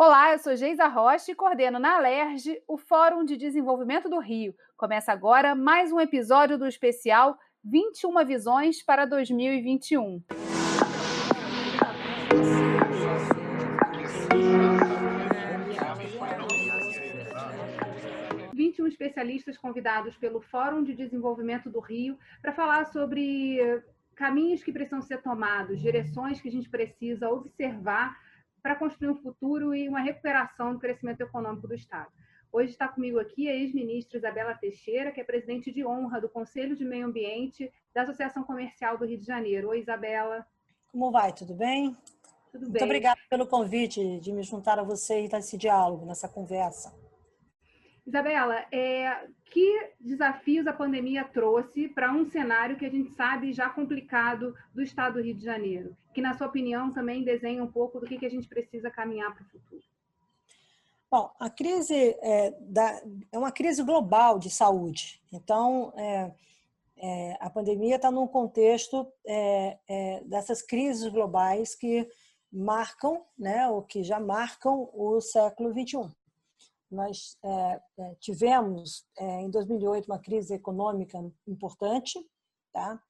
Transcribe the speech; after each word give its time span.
Olá, 0.00 0.30
eu 0.30 0.38
sou 0.38 0.54
Geisa 0.54 0.86
Rocha 0.86 1.32
e 1.32 1.34
coordeno 1.34 1.80
na 1.80 1.96
Alerj 1.96 2.62
o 2.68 2.78
Fórum 2.78 3.24
de 3.24 3.36
Desenvolvimento 3.36 4.08
do 4.08 4.20
Rio. 4.20 4.54
Começa 4.76 5.10
agora 5.10 5.56
mais 5.56 5.90
um 5.90 5.98
episódio 5.98 6.56
do 6.56 6.68
especial 6.68 7.36
21 7.64 8.24
Visões 8.24 8.80
para 8.80 9.04
2021. 9.04 10.22
um 18.80 18.86
especialistas 18.86 19.58
convidados 19.58 20.16
pelo 20.16 20.40
Fórum 20.40 20.84
de 20.84 20.94
Desenvolvimento 20.94 21.68
do 21.68 21.80
Rio 21.80 22.16
para 22.40 22.52
falar 22.52 22.84
sobre 22.84 23.58
caminhos 24.14 24.62
que 24.62 24.70
precisam 24.70 25.02
ser 25.02 25.20
tomados, 25.22 25.80
direções 25.80 26.40
que 26.40 26.48
a 26.48 26.52
gente 26.52 26.68
precisa 26.68 27.28
observar 27.28 28.16
para 28.62 28.76
construir 28.76 29.10
um 29.10 29.16
futuro 29.16 29.74
e 29.74 29.88
uma 29.88 30.00
recuperação 30.00 30.72
do 30.72 30.78
crescimento 30.78 31.20
econômico 31.20 31.66
do 31.66 31.74
Estado. 31.74 32.10
Hoje 32.50 32.70
está 32.70 32.88
comigo 32.88 33.18
aqui 33.18 33.48
a 33.48 33.54
ex-ministra 33.54 34.18
Isabela 34.18 34.54
Teixeira, 34.54 35.12
que 35.12 35.20
é 35.20 35.24
presidente 35.24 35.70
de 35.70 35.84
honra 35.84 36.20
do 36.20 36.28
Conselho 36.28 36.74
de 36.74 36.84
Meio 36.84 37.06
Ambiente 37.06 37.70
da 37.94 38.02
Associação 38.02 38.42
Comercial 38.42 38.96
do 38.96 39.04
Rio 39.04 39.18
de 39.18 39.24
Janeiro. 39.24 39.68
Oi, 39.68 39.80
Isabela. 39.80 40.46
Como 40.90 41.10
vai? 41.10 41.32
Tudo 41.32 41.54
bem? 41.54 41.96
Tudo 42.50 42.62
bem. 42.62 42.70
Muito 42.70 42.84
obrigada 42.84 43.20
pelo 43.28 43.46
convite 43.46 44.18
de 44.20 44.32
me 44.32 44.42
juntar 44.42 44.78
a 44.78 44.82
você 44.82 45.26
e 45.26 45.28
nesse 45.28 45.58
diálogo, 45.58 46.06
nessa 46.06 46.26
conversa. 46.26 46.92
Isabela, 48.08 48.64
é, 48.72 49.26
que 49.44 49.92
desafios 50.00 50.66
a 50.66 50.72
pandemia 50.72 51.24
trouxe 51.24 51.88
para 51.88 52.10
um 52.10 52.24
cenário 52.24 52.78
que 52.78 52.86
a 52.86 52.90
gente 52.90 53.10
sabe 53.10 53.52
já 53.52 53.68
complicado 53.68 54.54
do 54.74 54.80
estado 54.80 55.14
do 55.14 55.22
Rio 55.22 55.34
de 55.34 55.44
Janeiro? 55.44 55.94
Que, 56.14 56.22
na 56.22 56.32
sua 56.32 56.46
opinião, 56.46 56.90
também 56.90 57.22
desenha 57.22 57.62
um 57.62 57.70
pouco 57.70 58.00
do 58.00 58.06
que, 58.06 58.18
que 58.18 58.24
a 58.24 58.30
gente 58.30 58.48
precisa 58.48 58.90
caminhar 58.90 59.34
para 59.34 59.44
o 59.44 59.48
futuro. 59.50 59.82
Bom, 61.10 61.30
a 61.38 61.50
crise 61.50 62.16
é, 62.22 62.54
da, 62.62 63.02
é, 63.30 63.38
uma 63.38 63.52
crise 63.52 63.82
global 63.82 64.38
de 64.38 64.48
saúde. 64.48 65.20
Então, 65.30 65.92
é, 65.94 66.32
é, 66.96 67.36
a 67.40 67.50
pandemia 67.50 67.96
está 67.96 68.10
num 68.10 68.26
contexto 68.26 69.06
é, 69.26 69.78
é, 69.86 70.22
dessas 70.24 70.62
crises 70.62 71.08
globais 71.08 71.74
que 71.74 72.08
marcam, 72.50 73.22
né, 73.38 73.68
ou 73.68 73.82
que 73.82 74.02
já 74.02 74.18
marcam 74.18 74.88
o 74.94 75.20
século 75.20 75.74
21. 75.74 76.10
Nós 76.90 77.36
é, 77.44 77.80
é, 77.98 78.14
tivemos 78.20 79.04
é, 79.18 79.42
em 79.42 79.50
2008 79.50 80.06
uma 80.06 80.18
crise 80.18 80.54
econômica 80.54 81.18
importante, 81.46 82.18
tá? 82.72 83.00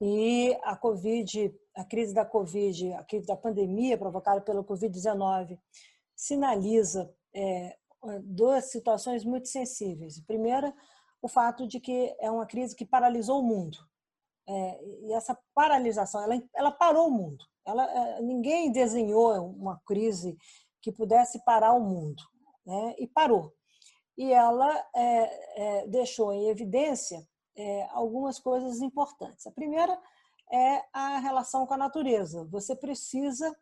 E 0.00 0.58
a 0.64 0.76
Covid, 0.76 1.54
a 1.76 1.84
crise 1.84 2.12
da 2.12 2.26
Covid, 2.26 2.92
a 2.94 3.04
crise 3.04 3.26
da 3.26 3.36
pandemia 3.36 3.96
provocada 3.96 4.40
pela 4.40 4.64
Covid-19 4.64 5.58
sinaliza 6.14 7.12
é, 7.34 7.76
duas 8.22 8.70
situações 8.70 9.24
muito 9.24 9.48
sensíveis. 9.48 10.20
Primeira, 10.26 10.74
o 11.22 11.28
fato 11.28 11.66
de 11.66 11.80
que 11.80 12.14
é 12.18 12.30
uma 12.30 12.46
crise 12.46 12.74
que 12.74 12.84
paralisou 12.84 13.40
o 13.40 13.46
mundo. 13.46 13.78
É, 14.46 14.84
e 15.06 15.12
essa 15.12 15.38
paralisação, 15.54 16.22
ela, 16.22 16.42
ela 16.54 16.72
parou 16.72 17.08
o 17.08 17.12
mundo. 17.12 17.44
Ela, 17.64 17.84
é, 17.84 18.22
ninguém 18.22 18.72
desenhou 18.72 19.50
uma 19.50 19.80
crise 19.86 20.36
que 20.82 20.90
pudesse 20.90 21.42
parar 21.44 21.74
o 21.74 21.80
mundo 21.80 22.22
né, 22.64 22.94
e 22.98 23.06
parou. 23.06 23.52
E 24.16 24.32
ela 24.32 24.86
é, 24.94 25.80
é, 25.82 25.86
deixou 25.88 26.32
em 26.32 26.48
evidência 26.48 27.26
é, 27.56 27.88
algumas 27.90 28.38
coisas 28.38 28.80
importantes. 28.80 29.46
A 29.46 29.50
primeira 29.50 29.98
é 30.52 30.82
a 30.92 31.18
relação 31.18 31.66
com 31.66 31.74
a 31.74 31.78
natureza. 31.78 32.44
Você 32.50 32.76
precisa 32.76 33.56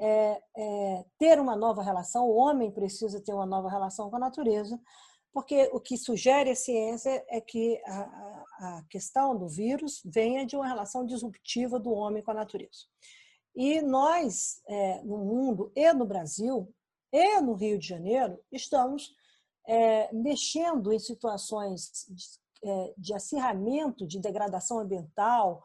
é, 0.00 0.42
é, 0.56 1.04
ter 1.18 1.38
uma 1.38 1.54
nova 1.54 1.82
relação, 1.82 2.26
o 2.26 2.36
homem 2.36 2.70
precisa 2.70 3.20
ter 3.20 3.32
uma 3.32 3.46
nova 3.46 3.68
relação 3.68 4.10
com 4.10 4.16
a 4.16 4.20
natureza, 4.20 4.80
porque 5.32 5.68
o 5.72 5.80
que 5.80 5.96
sugere 5.96 6.50
a 6.50 6.56
ciência 6.56 7.24
é 7.28 7.40
que 7.40 7.80
a, 7.86 8.44
a 8.58 8.84
questão 8.88 9.36
do 9.36 9.48
vírus 9.48 10.00
venha 10.04 10.46
de 10.46 10.56
uma 10.56 10.66
relação 10.66 11.04
disruptiva 11.04 11.78
do 11.78 11.92
homem 11.92 12.22
com 12.22 12.30
a 12.30 12.34
natureza. 12.34 12.86
E 13.54 13.80
nós, 13.82 14.60
é, 14.68 15.02
no 15.02 15.18
mundo 15.18 15.72
e 15.76 15.92
no 15.92 16.06
Brasil, 16.06 16.72
e 17.16 17.40
no 17.40 17.54
Rio 17.54 17.78
de 17.78 17.86
Janeiro, 17.86 18.36
estamos 18.50 19.14
é, 19.68 20.12
mexendo 20.12 20.92
em 20.92 20.98
situações 20.98 22.06
de, 22.08 22.24
é, 22.68 22.94
de 22.98 23.14
acirramento, 23.14 24.04
de 24.04 24.18
degradação 24.18 24.80
ambiental, 24.80 25.62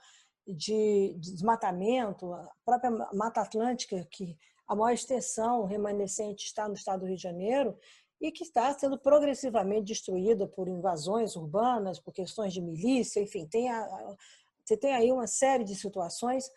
de, 0.48 1.16
de 1.18 1.34
desmatamento, 1.34 2.32
a 2.32 2.52
própria 2.64 2.92
Mata 3.14 3.42
Atlântica, 3.42 4.08
que 4.12 4.38
a 4.68 4.76
maior 4.76 4.94
extensão 4.94 5.66
remanescente 5.66 6.46
está 6.46 6.68
no 6.68 6.76
estado 6.76 7.00
do 7.00 7.08
Rio 7.08 7.16
de 7.16 7.24
Janeiro, 7.24 7.76
e 8.22 8.32
que 8.32 8.44
está 8.44 8.72
sendo 8.78 9.00
progressivamente 9.00 9.86
destruída 9.86 10.46
por 10.46 10.68
invasões 10.68 11.36
urbanas, 11.36 12.00
por 12.00 12.14
questões 12.14 12.54
de 12.54 12.62
milícia, 12.62 13.22
enfim, 13.22 13.48
tem 13.48 13.70
a, 13.72 14.16
você 14.64 14.78
tem 14.78 14.94
aí 14.94 15.12
uma 15.12 15.26
série 15.26 15.64
de 15.64 15.74
situações 15.74 16.52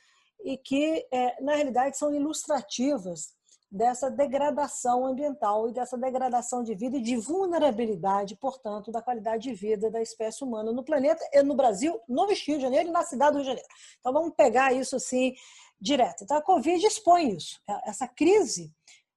e 0.44 0.58
que, 0.58 1.06
é, 1.10 1.40
na 1.42 1.54
realidade, 1.54 1.96
são 1.96 2.12
ilustrativas 2.14 3.32
dessa 3.72 4.10
degradação 4.10 5.06
ambiental 5.06 5.66
e 5.66 5.72
dessa 5.72 5.96
degradação 5.96 6.62
de 6.62 6.74
vida 6.74 6.98
e 6.98 7.00
de 7.00 7.16
vulnerabilidade, 7.16 8.36
portanto, 8.36 8.92
da 8.92 9.00
qualidade 9.00 9.44
de 9.44 9.54
vida 9.54 9.90
da 9.90 10.02
espécie 10.02 10.44
humana 10.44 10.70
no 10.70 10.84
planeta 10.84 11.26
e 11.32 11.42
no 11.42 11.54
Brasil, 11.54 11.98
no 12.06 12.26
Rio 12.26 12.36
de 12.36 12.60
Janeiro 12.60 12.90
e 12.90 12.92
na 12.92 13.02
cidade 13.02 13.32
do 13.32 13.36
Rio 13.36 13.44
de 13.44 13.48
Janeiro. 13.48 13.68
Então, 13.98 14.12
vamos 14.12 14.34
pegar 14.36 14.74
isso 14.74 14.94
assim 14.94 15.32
direto. 15.80 16.22
Então, 16.22 16.36
a 16.36 16.42
Covid 16.42 16.86
expõe 16.86 17.34
isso. 17.34 17.58
Essa 17.86 18.06
crise, 18.06 18.70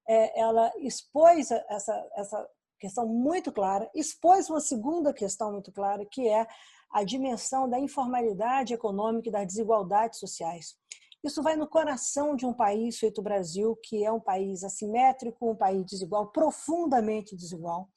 é, 0.08 0.40
ela 0.40 0.72
expôs 0.78 1.52
essa, 1.52 2.10
essa 2.16 2.50
questão 2.80 3.06
muito 3.06 3.52
clara, 3.52 3.92
expôs 3.94 4.50
uma 4.50 4.62
segunda 4.62 5.14
questão 5.14 5.52
muito 5.52 5.70
clara, 5.70 6.06
que 6.06 6.30
é 6.30 6.48
a 6.90 7.04
dimensão 7.04 7.70
da 7.70 7.78
informalidade 7.78 8.74
econômica 8.74 9.28
e 9.28 9.32
das 9.34 9.48
desigualdades 9.48 10.18
sociais. 10.18 10.78
Isso 11.26 11.42
vai 11.42 11.56
no 11.56 11.68
coração 11.68 12.36
de 12.36 12.46
um 12.46 12.54
país 12.54 13.00
feito 13.00 13.20
Brasil, 13.20 13.76
que 13.82 14.06
é 14.06 14.12
um 14.12 14.20
país 14.20 14.64
assimétrico, 14.64 15.50
um 15.50 15.56
país 15.56 15.84
desigual, 15.84 16.28
profundamente 16.28 17.36
desigual. 17.36 17.90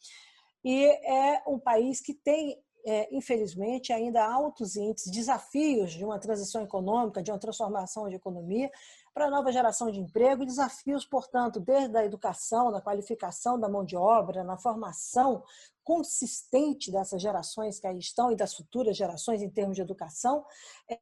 E 0.65 0.87
é 0.87 1.43
um 1.47 1.59
país 1.59 2.01
que 2.01 2.15
tem, 2.15 2.59
é, 2.87 3.15
infelizmente, 3.15 3.93
ainda 3.93 4.25
altos 4.25 4.77
índices, 4.77 5.13
desafios 5.13 5.93
de 5.93 6.07
uma 6.07 6.19
transição 6.19 6.63
econômica, 6.63 7.23
de 7.23 7.31
uma 7.31 7.39
transformação 7.39 8.09
de 8.09 8.17
economia 8.17 8.71
para 9.13 9.27
a 9.27 9.31
nova 9.31 9.53
geração 9.53 9.91
de 9.91 10.01
emprego, 10.01 10.47
desafios, 10.47 11.05
portanto, 11.05 11.61
desde 11.61 11.99
a 11.99 12.05
educação, 12.07 12.73
da 12.73 12.81
qualificação 12.81 13.61
da 13.61 13.69
mão 13.69 13.85
de 13.85 13.97
obra, 13.97 14.43
na 14.43 14.57
formação 14.57 15.43
consistente 15.85 16.91
dessas 16.91 17.21
gerações 17.21 17.79
que 17.79 17.87
aí 17.87 17.99
estão 17.99 18.33
e 18.33 18.37
das 18.37 18.55
futuras 18.55 18.97
gerações 18.97 19.43
em 19.43 19.51
termos 19.51 19.77
de 19.77 19.83
educação, 19.83 20.47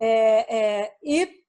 é, 0.01 0.83
é, 0.83 0.97
e 1.03 1.46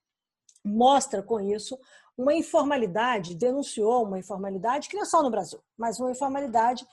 mostra 0.64 1.22
com 1.22 1.40
isso 1.40 1.78
uma 2.18 2.34
informalidade, 2.34 3.36
denunciou 3.36 4.04
uma 4.04 4.20
informalidade 4.20 4.90
que 4.90 4.96
não 4.96 5.04
é 5.04 5.06
só 5.06 5.22
no 5.22 5.30
Brasil, 5.30 5.60
mas 5.78 6.00
uma 6.00 6.12
informalidade 6.12 6.86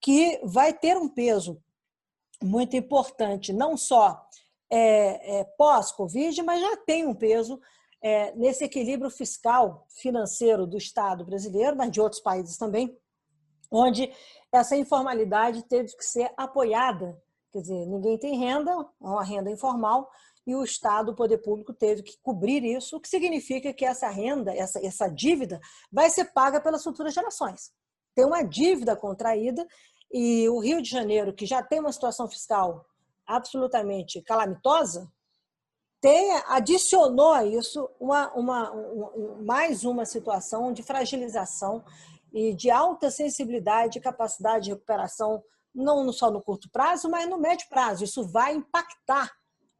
que 0.00 0.40
vai 0.44 0.72
ter 0.72 0.96
um 0.96 1.08
peso 1.08 1.62
muito 2.42 2.76
importante, 2.76 3.52
não 3.52 3.76
só 3.76 4.20
é, 4.70 5.40
é, 5.40 5.44
pós-Covid, 5.58 6.42
mas 6.42 6.60
já 6.60 6.76
tem 6.78 7.06
um 7.06 7.14
peso 7.14 7.60
é, 8.02 8.34
nesse 8.34 8.64
equilíbrio 8.64 9.10
fiscal, 9.10 9.86
financeiro 9.90 10.66
do 10.66 10.76
Estado 10.76 11.24
brasileiro, 11.24 11.76
mas 11.76 11.90
de 11.92 12.00
outros 12.00 12.20
países 12.20 12.56
também, 12.56 12.98
onde 13.70 14.12
essa 14.50 14.76
informalidade 14.76 15.62
teve 15.64 15.94
que 15.96 16.04
ser 16.04 16.32
apoiada. 16.36 17.16
Quer 17.52 17.60
dizer, 17.60 17.86
ninguém 17.86 18.18
tem 18.18 18.38
renda, 18.38 18.70
é 18.70 19.06
uma 19.06 19.22
renda 19.22 19.50
informal, 19.50 20.10
e 20.46 20.54
o 20.54 20.64
Estado, 20.64 21.12
o 21.12 21.14
poder 21.14 21.38
público, 21.38 21.72
teve 21.72 22.02
que 22.02 22.18
cobrir 22.22 22.64
isso, 22.64 22.96
o 22.96 23.00
que 23.00 23.08
significa 23.08 23.72
que 23.72 23.84
essa 23.84 24.08
renda, 24.08 24.52
essa, 24.54 24.84
essa 24.84 25.08
dívida, 25.08 25.60
vai 25.90 26.10
ser 26.10 26.32
paga 26.32 26.60
pelas 26.60 26.82
futuras 26.82 27.14
gerações. 27.14 27.70
Tem 28.14 28.24
uma 28.24 28.42
dívida 28.42 28.96
contraída 28.96 29.66
e 30.12 30.48
o 30.48 30.58
Rio 30.58 30.82
de 30.82 30.90
Janeiro, 30.90 31.32
que 31.32 31.46
já 31.46 31.62
tem 31.62 31.80
uma 31.80 31.92
situação 31.92 32.28
fiscal 32.28 32.84
absolutamente 33.26 34.20
calamitosa, 34.22 35.10
tem, 36.00 36.32
adicionou 36.48 37.32
a 37.32 37.44
isso 37.44 37.88
uma, 38.00 38.32
uma, 38.34 38.70
uma, 38.72 39.36
mais 39.42 39.84
uma 39.84 40.04
situação 40.04 40.72
de 40.72 40.82
fragilização 40.82 41.84
e 42.32 42.52
de 42.52 42.70
alta 42.70 43.08
sensibilidade 43.08 43.98
e 43.98 44.02
capacidade 44.02 44.64
de 44.64 44.70
recuperação, 44.72 45.42
não 45.74 46.12
só 46.12 46.30
no 46.30 46.42
curto 46.42 46.70
prazo, 46.70 47.08
mas 47.08 47.28
no 47.28 47.38
médio 47.38 47.68
prazo. 47.68 48.04
Isso 48.04 48.26
vai 48.26 48.54
impactar 48.54 49.30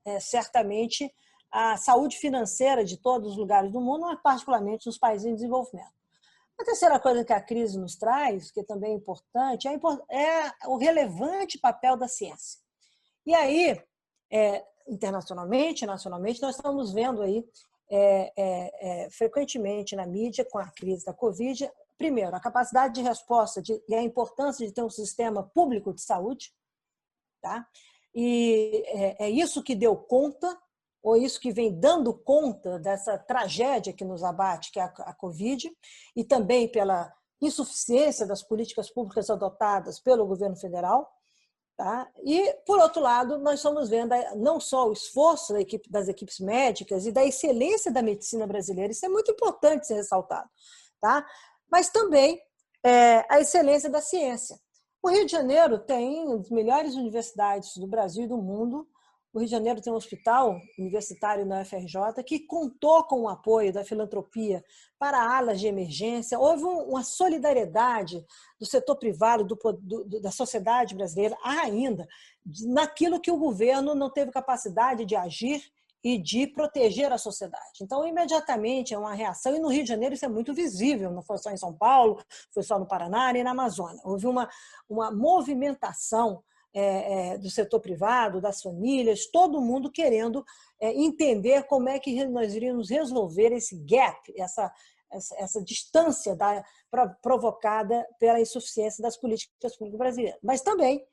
é, 0.04 0.18
certamente 0.20 1.12
a 1.50 1.76
saúde 1.76 2.16
financeira 2.16 2.84
de 2.84 2.96
todos 2.96 3.32
os 3.32 3.36
lugares 3.36 3.70
do 3.70 3.80
mundo, 3.80 4.06
mas 4.06 4.20
particularmente 4.22 4.86
nos 4.86 4.98
países 4.98 5.26
em 5.26 5.34
desenvolvimento. 5.34 5.92
A 6.58 6.64
terceira 6.64 6.98
coisa 6.98 7.24
que 7.24 7.32
a 7.32 7.40
crise 7.40 7.78
nos 7.78 7.96
traz, 7.96 8.50
que 8.50 8.62
também 8.62 8.92
é 8.92 8.96
importante, 8.96 9.68
é, 9.68 9.74
é 9.74 10.52
o 10.66 10.76
relevante 10.76 11.58
papel 11.58 11.96
da 11.96 12.08
ciência. 12.08 12.60
E 13.26 13.34
aí, 13.34 13.80
é, 14.30 14.64
internacionalmente, 14.88 15.84
nacionalmente, 15.84 16.40
nós 16.40 16.56
estamos 16.56 16.92
vendo 16.92 17.22
aí 17.22 17.44
é, 17.90 18.32
é, 18.36 19.04
é 19.04 19.10
frequentemente 19.10 19.94
na 19.94 20.06
mídia, 20.06 20.44
com 20.44 20.58
a 20.58 20.70
crise 20.70 21.04
da 21.04 21.12
Covid, 21.12 21.70
primeiro, 22.02 22.34
a 22.34 22.40
capacidade 22.40 22.94
de 22.94 23.00
resposta 23.00 23.62
de, 23.62 23.80
e 23.88 23.94
a 23.94 24.02
importância 24.02 24.66
de 24.66 24.72
ter 24.72 24.82
um 24.82 24.90
sistema 24.90 25.48
público 25.54 25.94
de 25.94 26.02
saúde, 26.02 26.52
tá? 27.40 27.64
E 28.12 28.82
é, 28.88 29.26
é 29.26 29.30
isso 29.30 29.62
que 29.62 29.76
deu 29.76 29.94
conta, 29.94 30.58
ou 31.00 31.16
isso 31.16 31.38
que 31.40 31.52
vem 31.52 31.78
dando 31.78 32.12
conta 32.12 32.76
dessa 32.80 33.16
tragédia 33.16 33.92
que 33.92 34.04
nos 34.04 34.24
abate, 34.24 34.72
que 34.72 34.80
é 34.80 34.82
a, 34.82 34.86
a 34.86 35.14
Covid, 35.14 35.70
e 36.16 36.24
também 36.24 36.66
pela 36.66 37.12
insuficiência 37.40 38.26
das 38.26 38.42
políticas 38.42 38.90
públicas 38.90 39.30
adotadas 39.30 40.00
pelo 40.00 40.26
governo 40.26 40.56
federal. 40.56 41.08
Tá? 41.76 42.10
E, 42.24 42.52
por 42.66 42.80
outro 42.80 43.00
lado, 43.00 43.38
nós 43.38 43.60
estamos 43.60 43.88
vendo 43.88 44.12
não 44.36 44.58
só 44.58 44.88
o 44.88 44.92
esforço 44.92 45.52
da 45.52 45.60
equipe, 45.60 45.88
das 45.88 46.08
equipes 46.08 46.40
médicas 46.40 47.06
e 47.06 47.12
da 47.12 47.24
excelência 47.24 47.92
da 47.92 48.02
medicina 48.02 48.44
brasileira, 48.44 48.92
isso 48.92 49.06
é 49.06 49.08
muito 49.08 49.30
importante 49.30 49.86
ser 49.86 49.94
ressaltado, 49.94 50.50
tá? 51.00 51.24
Mas 51.72 51.88
também 51.88 52.38
é, 52.84 53.24
a 53.32 53.40
excelência 53.40 53.88
da 53.88 54.02
ciência. 54.02 54.60
O 55.02 55.08
Rio 55.08 55.24
de 55.24 55.32
Janeiro 55.32 55.78
tem 55.78 56.30
as 56.34 56.50
melhores 56.50 56.94
universidades 56.94 57.76
do 57.78 57.86
Brasil 57.86 58.24
e 58.24 58.28
do 58.28 58.36
mundo. 58.36 58.86
O 59.32 59.38
Rio 59.38 59.46
de 59.46 59.50
Janeiro 59.50 59.80
tem 59.80 59.90
um 59.90 59.96
hospital 59.96 60.60
universitário 60.78 61.46
na 61.46 61.62
UFRJ 61.62 62.22
que 62.26 62.40
contou 62.40 63.02
com 63.04 63.22
o 63.22 63.28
apoio 63.28 63.72
da 63.72 63.82
filantropia 63.82 64.62
para 64.98 65.18
alas 65.18 65.58
de 65.58 65.66
emergência. 65.66 66.38
Houve 66.38 66.64
uma 66.64 67.02
solidariedade 67.02 68.22
do 68.60 68.66
setor 68.66 68.96
privado, 68.96 69.42
do, 69.42 69.56
do, 69.80 70.20
da 70.20 70.30
sociedade 70.30 70.94
brasileira, 70.94 71.36
ainda, 71.42 72.06
naquilo 72.66 73.18
que 73.18 73.30
o 73.30 73.38
governo 73.38 73.94
não 73.94 74.10
teve 74.10 74.30
capacidade 74.30 75.06
de 75.06 75.16
agir 75.16 75.62
e 76.02 76.18
de 76.18 76.46
proteger 76.46 77.12
a 77.12 77.18
sociedade. 77.18 77.80
Então, 77.80 78.06
imediatamente 78.06 78.92
é 78.92 78.98
uma 78.98 79.14
reação, 79.14 79.54
e 79.54 79.60
no 79.60 79.68
Rio 79.68 79.82
de 79.82 79.88
Janeiro 79.88 80.14
isso 80.14 80.24
é 80.24 80.28
muito 80.28 80.52
visível, 80.52 81.10
não 81.10 81.22
foi 81.22 81.38
só 81.38 81.50
em 81.50 81.56
São 81.56 81.72
Paulo, 81.72 82.22
foi 82.50 82.62
só 82.62 82.78
no 82.78 82.86
Paraná 82.86 83.32
e 83.32 83.44
na 83.44 83.52
Amazônia. 83.52 84.00
Houve 84.04 84.26
uma, 84.26 84.48
uma 84.88 85.10
movimentação 85.10 86.42
é, 86.74 87.32
é, 87.34 87.38
do 87.38 87.50
setor 87.50 87.80
privado, 87.80 88.40
das 88.40 88.62
famílias, 88.62 89.26
todo 89.26 89.60
mundo 89.60 89.90
querendo 89.92 90.44
é, 90.80 90.90
entender 90.92 91.64
como 91.64 91.88
é 91.88 91.98
que 91.98 92.24
nós 92.26 92.54
iríamos 92.54 92.88
resolver 92.88 93.52
esse 93.52 93.76
gap, 93.84 94.32
essa, 94.36 94.72
essa, 95.12 95.36
essa 95.36 95.62
distância 95.62 96.34
da, 96.34 96.64
pra, 96.90 97.08
provocada 97.08 98.06
pela 98.18 98.40
insuficiência 98.40 99.02
das 99.02 99.16
políticas 99.16 99.76
públicas 99.76 99.98
brasileiras. 99.98 100.40
Mas 100.42 100.62
também 100.62 101.04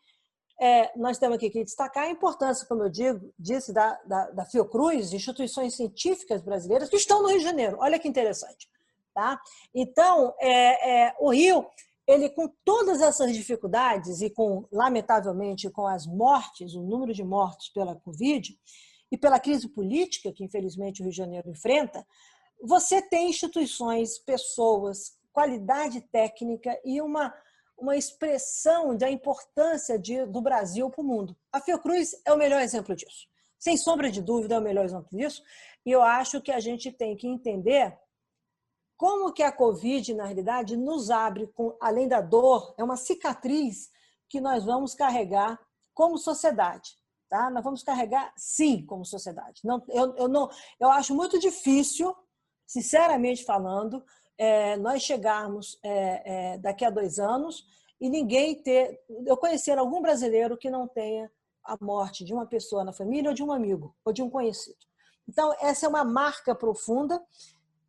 é, 0.59 0.91
nós 0.97 1.17
temos 1.17 1.37
aqui 1.37 1.49
que 1.49 1.63
destacar 1.63 2.03
a 2.03 2.09
importância, 2.09 2.67
como 2.67 2.83
eu 2.83 2.89
digo, 2.89 3.33
disse, 3.39 3.71
da, 3.71 3.97
da, 4.05 4.29
da 4.31 4.45
Fiocruz, 4.45 5.13
instituições 5.13 5.75
científicas 5.75 6.41
brasileiras 6.41 6.89
que 6.89 6.97
estão 6.97 7.21
no 7.21 7.29
Rio 7.29 7.37
de 7.37 7.45
Janeiro. 7.45 7.77
Olha 7.79 7.97
que 7.97 8.07
interessante. 8.07 8.67
Tá? 9.13 9.39
Então, 9.73 10.33
é, 10.39 11.07
é, 11.07 11.15
o 11.19 11.31
Rio, 11.31 11.65
ele 12.05 12.29
com 12.29 12.49
todas 12.65 13.01
essas 13.01 13.33
dificuldades 13.33 14.21
e 14.21 14.29
com, 14.29 14.65
lamentavelmente, 14.71 15.69
com 15.69 15.87
as 15.87 16.05
mortes, 16.05 16.75
o 16.75 16.81
número 16.81 17.13
de 17.13 17.23
mortes 17.23 17.69
pela 17.69 17.95
Covid 17.95 18.57
e 19.11 19.17
pela 19.17 19.39
crise 19.39 19.67
política 19.69 20.31
que, 20.33 20.43
infelizmente, 20.43 21.01
o 21.01 21.03
Rio 21.03 21.11
de 21.11 21.17
Janeiro 21.17 21.49
enfrenta, 21.49 22.05
você 22.61 23.01
tem 23.01 23.29
instituições, 23.29 24.19
pessoas, 24.19 25.17
qualidade 25.31 26.01
técnica 26.01 26.77
e 26.83 27.01
uma 27.01 27.33
uma 27.81 27.97
expressão 27.97 28.95
da 28.95 29.09
importância 29.09 29.97
de, 29.97 30.25
do 30.25 30.41
Brasil 30.41 30.89
para 30.89 31.01
o 31.01 31.05
mundo. 31.05 31.35
A 31.51 31.59
Fiocruz 31.59 32.15
é 32.25 32.33
o 32.33 32.37
melhor 32.37 32.61
exemplo 32.61 32.95
disso. 32.95 33.27
Sem 33.57 33.75
sombra 33.75 34.09
de 34.09 34.21
dúvida, 34.21 34.55
é 34.55 34.59
o 34.59 34.61
melhor 34.61 34.85
exemplo 34.85 35.09
disso. 35.11 35.43
E 35.85 35.91
eu 35.91 36.01
acho 36.01 36.41
que 36.41 36.51
a 36.51 36.59
gente 36.59 36.91
tem 36.91 37.15
que 37.15 37.27
entender 37.27 37.97
como 38.97 39.31
que 39.31 39.43
a 39.43 39.51
Covid, 39.51 40.13
na 40.13 40.25
realidade, 40.25 40.75
nos 40.75 41.09
abre, 41.09 41.47
com, 41.47 41.75
além 41.79 42.07
da 42.07 42.19
dor, 42.19 42.75
é 42.77 42.83
uma 42.83 42.97
cicatriz 42.97 43.89
que 44.27 44.41
nós 44.41 44.65
vamos 44.65 44.93
carregar 44.93 45.59
como 45.93 46.17
sociedade. 46.17 46.97
Tá? 47.29 47.49
Nós 47.49 47.63
vamos 47.63 47.83
carregar, 47.83 48.33
sim, 48.35 48.85
como 48.85 49.05
sociedade. 49.05 49.61
Não, 49.63 49.83
eu, 49.89 50.15
eu, 50.15 50.27
não, 50.27 50.49
eu 50.79 50.89
acho 50.89 51.15
muito 51.15 51.39
difícil, 51.39 52.15
sinceramente 52.67 53.45
falando, 53.45 54.03
é, 54.39 54.77
nós 54.77 55.03
chegarmos 55.03 55.77
é, 55.83 56.53
é, 56.53 56.57
daqui 56.57 56.85
a 56.85 56.89
dois 56.89 57.19
anos 57.19 57.67
e 57.99 58.09
ninguém 58.09 58.55
ter. 58.55 59.01
Eu 59.25 59.35
conhecer 59.35 59.77
algum 59.77 60.01
brasileiro 60.01 60.57
que 60.57 60.69
não 60.69 60.87
tenha 60.87 61.29
a 61.61 61.77
morte 61.81 62.23
de 62.23 62.33
uma 62.33 62.45
pessoa 62.45 62.85
na 62.85 62.93
família 62.93 63.29
ou 63.29 63.35
de 63.35 63.43
um 63.43 63.51
amigo 63.51 63.93
ou 64.03 64.13
de 64.13 64.23
um 64.23 64.29
conhecido. 64.29 64.77
Então, 65.27 65.53
essa 65.59 65.85
é 65.85 65.89
uma 65.89 66.05
marca 66.05 66.55
profunda 66.55 67.21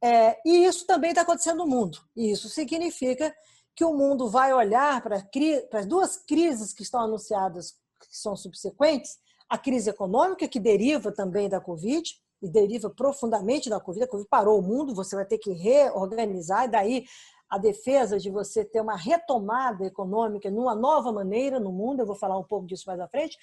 é, 0.02 0.40
e 0.44 0.64
isso 0.64 0.86
também 0.86 1.10
está 1.10 1.22
acontecendo 1.22 1.58
no 1.58 1.66
mundo. 1.66 1.98
E 2.16 2.32
isso 2.32 2.48
significa 2.48 3.32
que 3.74 3.84
o 3.84 3.94
mundo 3.94 4.28
vai 4.28 4.52
olhar 4.52 5.00
para, 5.00 5.24
as 5.72 5.86
duas 5.86 6.16
crises 6.16 6.72
que 6.72 6.82
estão 6.82 7.00
anunciadas, 7.00 7.78
que 8.00 8.18
são 8.18 8.34
subsequentes, 8.36 9.18
a 9.48 9.56
crise 9.56 9.88
econômica, 9.88 10.48
que 10.48 10.58
deriva 10.58 11.12
também 11.12 11.48
da 11.48 11.60
Covid, 11.60 12.20
e 12.42 12.48
deriva 12.48 12.90
profundamente 12.90 13.68
da 13.68 13.80
Covid. 13.80 14.04
A 14.04 14.08
Covid 14.08 14.28
parou 14.28 14.58
o 14.58 14.62
mundo, 14.62 14.94
você 14.94 15.14
vai 15.14 15.24
ter 15.24 15.38
que 15.38 15.52
reorganizar, 15.52 16.64
e 16.64 16.68
daí 16.68 17.04
a 17.48 17.58
defesa 17.58 18.18
de 18.18 18.30
você 18.30 18.64
ter 18.64 18.80
uma 18.80 18.96
retomada 18.96 19.84
econômica 19.84 20.50
numa 20.50 20.74
nova 20.74 21.12
maneira 21.12 21.58
no 21.58 21.72
mundo, 21.72 22.00
eu 22.00 22.06
vou 22.06 22.14
falar 22.14 22.38
um 22.38 22.44
pouco 22.44 22.66
disso 22.66 22.84
mais 22.86 23.00
à 23.00 23.08
frente, 23.08 23.36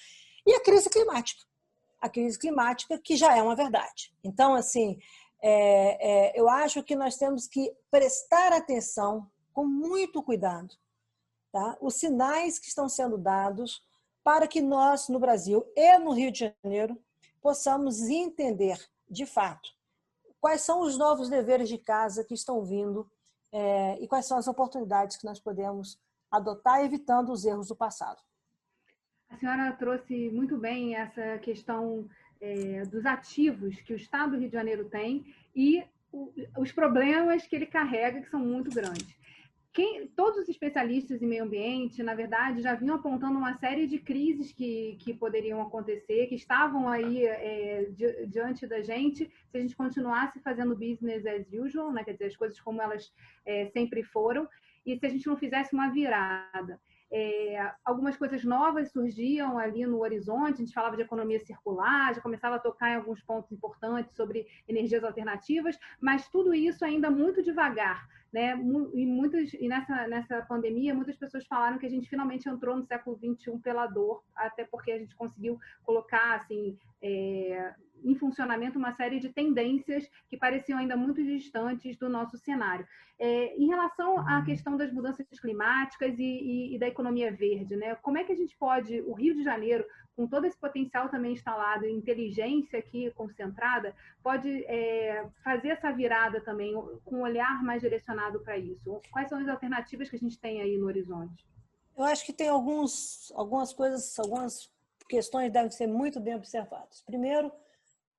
e 0.45 0.53
a 0.53 0.63
crise 0.63 0.89
climática. 0.89 1.43
A 1.99 2.07
crise 2.07 2.39
climática, 2.39 2.97
que 2.97 3.17
já 3.17 3.35
é 3.35 3.43
uma 3.43 3.55
verdade. 3.55 4.13
Então, 4.23 4.55
assim, 4.55 4.97
é, 5.41 6.31
é, 6.31 6.39
eu 6.39 6.47
acho 6.47 6.81
que 6.83 6.95
nós 6.95 7.17
temos 7.17 7.47
que 7.47 7.75
prestar 7.91 8.53
atenção 8.53 9.29
com 9.53 9.65
muito 9.65 10.23
cuidado, 10.23 10.73
tá? 11.51 11.77
os 11.81 11.95
sinais 11.95 12.59
que 12.59 12.67
estão 12.67 12.87
sendo 12.87 13.17
dados 13.17 13.81
para 14.23 14.47
que 14.47 14.61
nós, 14.61 15.09
no 15.09 15.19
Brasil 15.19 15.65
e 15.75 15.97
no 15.99 16.11
Rio 16.11 16.31
de 16.31 16.53
Janeiro, 16.63 16.97
possamos 17.41 18.01
entender, 18.01 18.77
de 19.09 19.25
fato, 19.25 19.69
quais 20.39 20.61
são 20.61 20.81
os 20.81 20.97
novos 20.97 21.29
deveres 21.29 21.69
de 21.69 21.77
casa 21.77 22.23
que 22.23 22.33
estão 22.33 22.63
vindo 22.63 23.09
é, 23.51 23.97
e 24.01 24.07
quais 24.07 24.25
são 24.25 24.37
as 24.37 24.47
oportunidades 24.47 25.17
que 25.17 25.25
nós 25.25 25.39
podemos 25.39 25.99
adotar, 26.29 26.83
evitando 26.83 27.31
os 27.31 27.45
erros 27.45 27.69
do 27.69 27.75
passado. 27.75 28.21
A 29.29 29.37
senhora 29.37 29.73
trouxe 29.73 30.29
muito 30.29 30.57
bem 30.57 30.95
essa 30.95 31.37
questão 31.39 32.07
é, 32.39 32.83
dos 32.85 33.05
ativos 33.05 33.79
que 33.81 33.93
o 33.93 33.97
Estado 33.97 34.31
do 34.31 34.37
Rio 34.37 34.49
de 34.49 34.55
Janeiro 34.55 34.89
tem 34.89 35.33
e 35.55 35.83
o, 36.11 36.31
os 36.57 36.71
problemas 36.71 37.45
que 37.45 37.55
ele 37.55 37.65
carrega, 37.65 38.21
que 38.21 38.29
são 38.29 38.39
muito 38.39 38.69
grandes 38.69 39.16
quem, 39.73 40.07
todos 40.07 40.39
os 40.39 40.49
especialistas 40.49 41.21
em 41.21 41.27
meio 41.27 41.43
ambiente, 41.43 42.01
na 42.01 42.15
verdade, 42.15 42.61
já 42.61 42.73
vinham 42.73 42.95
apontando 42.95 43.37
uma 43.37 43.53
série 43.57 43.85
de 43.85 43.99
crises 43.99 44.51
que, 44.51 44.97
que 44.99 45.13
poderiam 45.13 45.61
acontecer, 45.61 46.27
que 46.27 46.35
estavam 46.35 46.89
aí 46.89 47.25
é, 47.25 47.85
di, 47.91 48.25
diante 48.25 48.65
da 48.65 48.81
gente, 48.81 49.31
se 49.49 49.57
a 49.57 49.59
gente 49.59 49.75
continuasse 49.75 50.39
fazendo 50.39 50.75
business 50.75 51.25
as 51.25 51.45
usual, 51.53 51.91
né? 51.91 52.03
quer 52.03 52.13
dizer, 52.13 52.25
as 52.25 52.35
coisas 52.35 52.59
como 52.59 52.81
elas 52.81 53.13
é, 53.45 53.67
sempre 53.67 54.01
foram, 54.03 54.47
e 54.85 54.97
se 54.97 55.05
a 55.05 55.09
gente 55.09 55.27
não 55.27 55.37
fizesse 55.37 55.73
uma 55.73 55.89
virada. 55.89 56.79
É, 57.09 57.71
algumas 57.85 58.17
coisas 58.17 58.43
novas 58.43 58.91
surgiam 58.91 59.57
ali 59.57 59.85
no 59.85 59.99
horizonte, 59.99 60.55
a 60.55 60.65
gente 60.65 60.73
falava 60.73 60.97
de 60.97 61.03
economia 61.03 61.39
circular, 61.39 62.13
já 62.13 62.21
começava 62.21 62.55
a 62.55 62.59
tocar 62.59 62.91
em 62.91 62.95
alguns 62.95 63.21
pontos 63.21 63.51
importantes 63.51 64.15
sobre 64.15 64.45
energias 64.67 65.03
alternativas, 65.03 65.77
mas 66.01 66.27
tudo 66.27 66.53
isso 66.53 66.83
ainda 66.83 67.09
muito 67.09 67.41
devagar 67.41 68.07
né? 68.37 68.51
E 68.93 69.05
muitas 69.07 69.51
e 69.53 69.67
nessa 69.67 70.07
nessa 70.07 70.41
pandemia 70.43 70.93
muitas 70.93 71.15
pessoas 71.15 71.43
falaram 71.47 71.79
que 71.79 71.87
a 71.87 71.89
gente 71.89 72.07
finalmente 72.07 72.47
entrou 72.47 72.77
no 72.77 72.85
século 72.85 73.15
21 73.15 73.59
pela 73.59 73.87
dor, 73.87 74.23
até 74.35 74.63
porque 74.63 74.91
a 74.91 74.99
gente 74.99 75.15
conseguiu 75.15 75.59
colocar 75.83 76.35
assim 76.35 76.77
é, 77.01 77.73
em 78.03 78.15
funcionamento 78.15 78.77
uma 78.77 78.93
série 78.93 79.19
de 79.19 79.29
tendências 79.29 80.09
que 80.29 80.37
pareciam 80.37 80.79
ainda 80.79 80.95
muito 80.95 81.23
distantes 81.23 81.97
do 81.97 82.09
nosso 82.09 82.37
cenário. 82.37 82.87
É, 83.19 83.55
em 83.55 83.67
relação 83.67 84.19
à 84.19 84.43
questão 84.43 84.77
das 84.77 84.91
mudanças 84.91 85.25
climáticas 85.39 86.17
e, 86.19 86.23
e, 86.23 86.75
e, 86.75 86.79
da 86.79 86.87
economia 86.87 87.31
verde, 87.31 87.75
né? 87.75 87.95
Como 87.95 88.17
é 88.17 88.23
que 88.23 88.31
a 88.31 88.35
gente 88.35 88.55
pode, 88.57 89.01
o 89.01 89.13
Rio 89.13 89.33
de 89.33 89.43
Janeiro, 89.43 89.83
com 90.15 90.27
todo 90.27 90.45
esse 90.45 90.57
potencial 90.57 91.09
também 91.09 91.33
instalado 91.33 91.85
em 91.85 91.95
inteligência 91.95 92.77
aqui 92.77 93.11
concentrada, 93.11 93.95
pode 94.21 94.63
é, 94.65 95.27
fazer 95.43 95.69
essa 95.69 95.91
virada 95.91 96.41
também 96.41 96.73
com 97.03 97.17
um 97.17 97.21
olhar 97.21 97.63
mais 97.63 97.81
direcionado 97.81 98.39
para 98.41 98.57
isso? 98.57 99.01
Quais 99.11 99.29
são 99.29 99.39
as 99.39 99.47
alternativas 99.47 100.09
que 100.09 100.15
a 100.15 100.19
gente 100.19 100.39
tem 100.39 100.61
aí 100.61 100.77
no 100.77 100.85
horizonte? 100.85 101.43
Eu 101.97 102.03
acho 102.03 102.23
que 102.23 102.33
tem 102.33 102.49
alguns, 102.49 103.31
algumas 103.35 103.73
coisas, 103.73 104.19
algumas 104.19 104.71
questões 105.09 105.51
devem 105.51 105.71
ser 105.71 105.87
muito 105.87 106.19
bem 106.19 106.35
observadas. 106.35 107.01
Primeiro, 107.01 107.51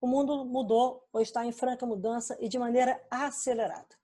o 0.01 0.07
mundo 0.07 0.45
mudou 0.45 1.07
ou 1.11 1.21
está 1.21 1.45
em 1.45 1.51
franca 1.51 1.85
mudança 1.85 2.37
e 2.39 2.47
de 2.47 2.57
maneira 2.57 3.01
acelerada. 3.09 3.97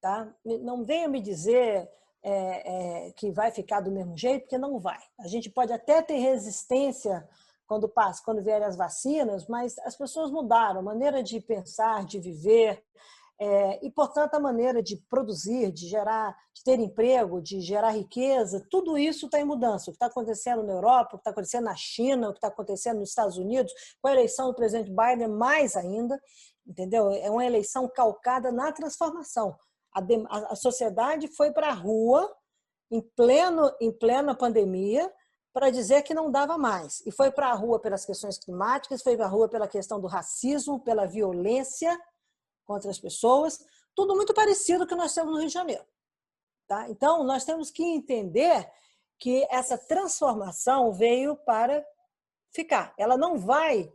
Tá? 0.00 0.34
Não 0.44 0.84
venha 0.84 1.08
me 1.08 1.20
dizer 1.20 1.90
é, 2.22 3.06
é, 3.06 3.12
que 3.12 3.30
vai 3.30 3.50
ficar 3.50 3.80
do 3.80 3.90
mesmo 3.90 4.16
jeito, 4.16 4.42
porque 4.42 4.58
não 4.58 4.78
vai. 4.78 5.00
A 5.18 5.28
gente 5.28 5.50
pode 5.50 5.72
até 5.72 6.02
ter 6.02 6.16
resistência 6.16 7.28
quando 7.66 7.88
passa, 7.88 8.22
quando 8.24 8.42
vierem 8.42 8.66
as 8.66 8.76
vacinas, 8.76 9.46
mas 9.46 9.78
as 9.80 9.96
pessoas 9.96 10.30
mudaram 10.30 10.80
a 10.80 10.82
maneira 10.82 11.22
de 11.22 11.40
pensar, 11.40 12.04
de 12.04 12.18
viver. 12.18 12.84
É, 13.46 13.78
e, 13.84 13.90
portanto, 13.90 14.34
a 14.34 14.40
maneira 14.40 14.82
de 14.82 14.96
produzir, 14.96 15.70
de 15.70 15.86
gerar, 15.86 16.34
de 16.54 16.64
ter 16.64 16.80
emprego, 16.80 17.42
de 17.42 17.60
gerar 17.60 17.90
riqueza, 17.90 18.66
tudo 18.70 18.96
isso 18.96 19.26
está 19.26 19.38
em 19.38 19.44
mudança. 19.44 19.90
O 19.90 19.92
que 19.92 19.96
está 19.96 20.06
acontecendo 20.06 20.62
na 20.62 20.72
Europa, 20.72 21.10
o 21.10 21.18
que 21.18 21.20
está 21.20 21.30
acontecendo 21.30 21.64
na 21.64 21.76
China, 21.76 22.30
o 22.30 22.32
que 22.32 22.38
está 22.38 22.48
acontecendo 22.48 23.00
nos 23.00 23.10
Estados 23.10 23.36
Unidos, 23.36 23.70
com 24.00 24.08
a 24.08 24.12
eleição 24.12 24.46
do 24.46 24.54
presidente 24.54 24.90
Biden, 24.90 25.28
mais 25.28 25.76
ainda, 25.76 26.18
entendeu? 26.66 27.10
É 27.10 27.30
uma 27.30 27.44
eleição 27.44 27.86
calcada 27.86 28.50
na 28.50 28.72
transformação. 28.72 29.54
A, 29.92 30.00
de, 30.00 30.24
a 30.26 30.56
sociedade 30.56 31.28
foi 31.28 31.52
para 31.52 31.68
a 31.68 31.74
rua 31.74 32.34
em, 32.90 33.02
pleno, 33.14 33.70
em 33.78 33.92
plena 33.92 34.34
pandemia 34.34 35.12
para 35.52 35.68
dizer 35.68 36.02
que 36.02 36.14
não 36.14 36.30
dava 36.30 36.56
mais. 36.56 37.02
E 37.04 37.12
foi 37.12 37.30
para 37.30 37.50
a 37.50 37.54
rua 37.54 37.78
pelas 37.78 38.06
questões 38.06 38.38
climáticas, 38.38 39.02
foi 39.02 39.18
para 39.18 39.26
a 39.26 39.28
rua 39.28 39.50
pela 39.50 39.68
questão 39.68 40.00
do 40.00 40.06
racismo, 40.06 40.80
pela 40.80 41.04
violência 41.04 41.94
contra 42.64 42.90
as 42.90 42.98
pessoas, 42.98 43.64
tudo 43.94 44.14
muito 44.14 44.34
parecido 44.34 44.80
com 44.80 44.84
o 44.84 44.88
que 44.88 44.94
nós 44.94 45.14
temos 45.14 45.32
no 45.32 45.38
Rio 45.38 45.48
de 45.48 45.54
Janeiro. 45.54 45.84
Tá? 46.66 46.88
Então, 46.88 47.22
nós 47.24 47.44
temos 47.44 47.70
que 47.70 47.82
entender 47.82 48.70
que 49.18 49.46
essa 49.50 49.78
transformação 49.78 50.92
veio 50.92 51.36
para 51.36 51.84
ficar. 52.50 52.94
Ela 52.98 53.16
não 53.16 53.38
vai 53.38 53.92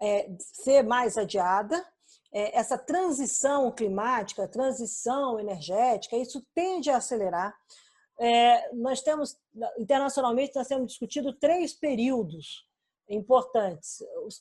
é, 0.00 0.30
ser 0.38 0.82
mais 0.82 1.16
adiada. 1.16 1.84
É, 2.32 2.56
essa 2.56 2.78
transição 2.78 3.72
climática, 3.72 4.46
transição 4.46 5.38
energética, 5.40 6.16
isso 6.16 6.44
tende 6.54 6.90
a 6.90 6.98
acelerar. 6.98 7.56
É, 8.18 8.72
nós 8.74 9.00
temos, 9.00 9.36
internacionalmente, 9.78 10.54
nós 10.54 10.68
temos 10.68 10.88
discutido 10.88 11.32
três 11.32 11.72
períodos 11.72 12.68
importantes. 13.08 14.02
Os, 14.24 14.38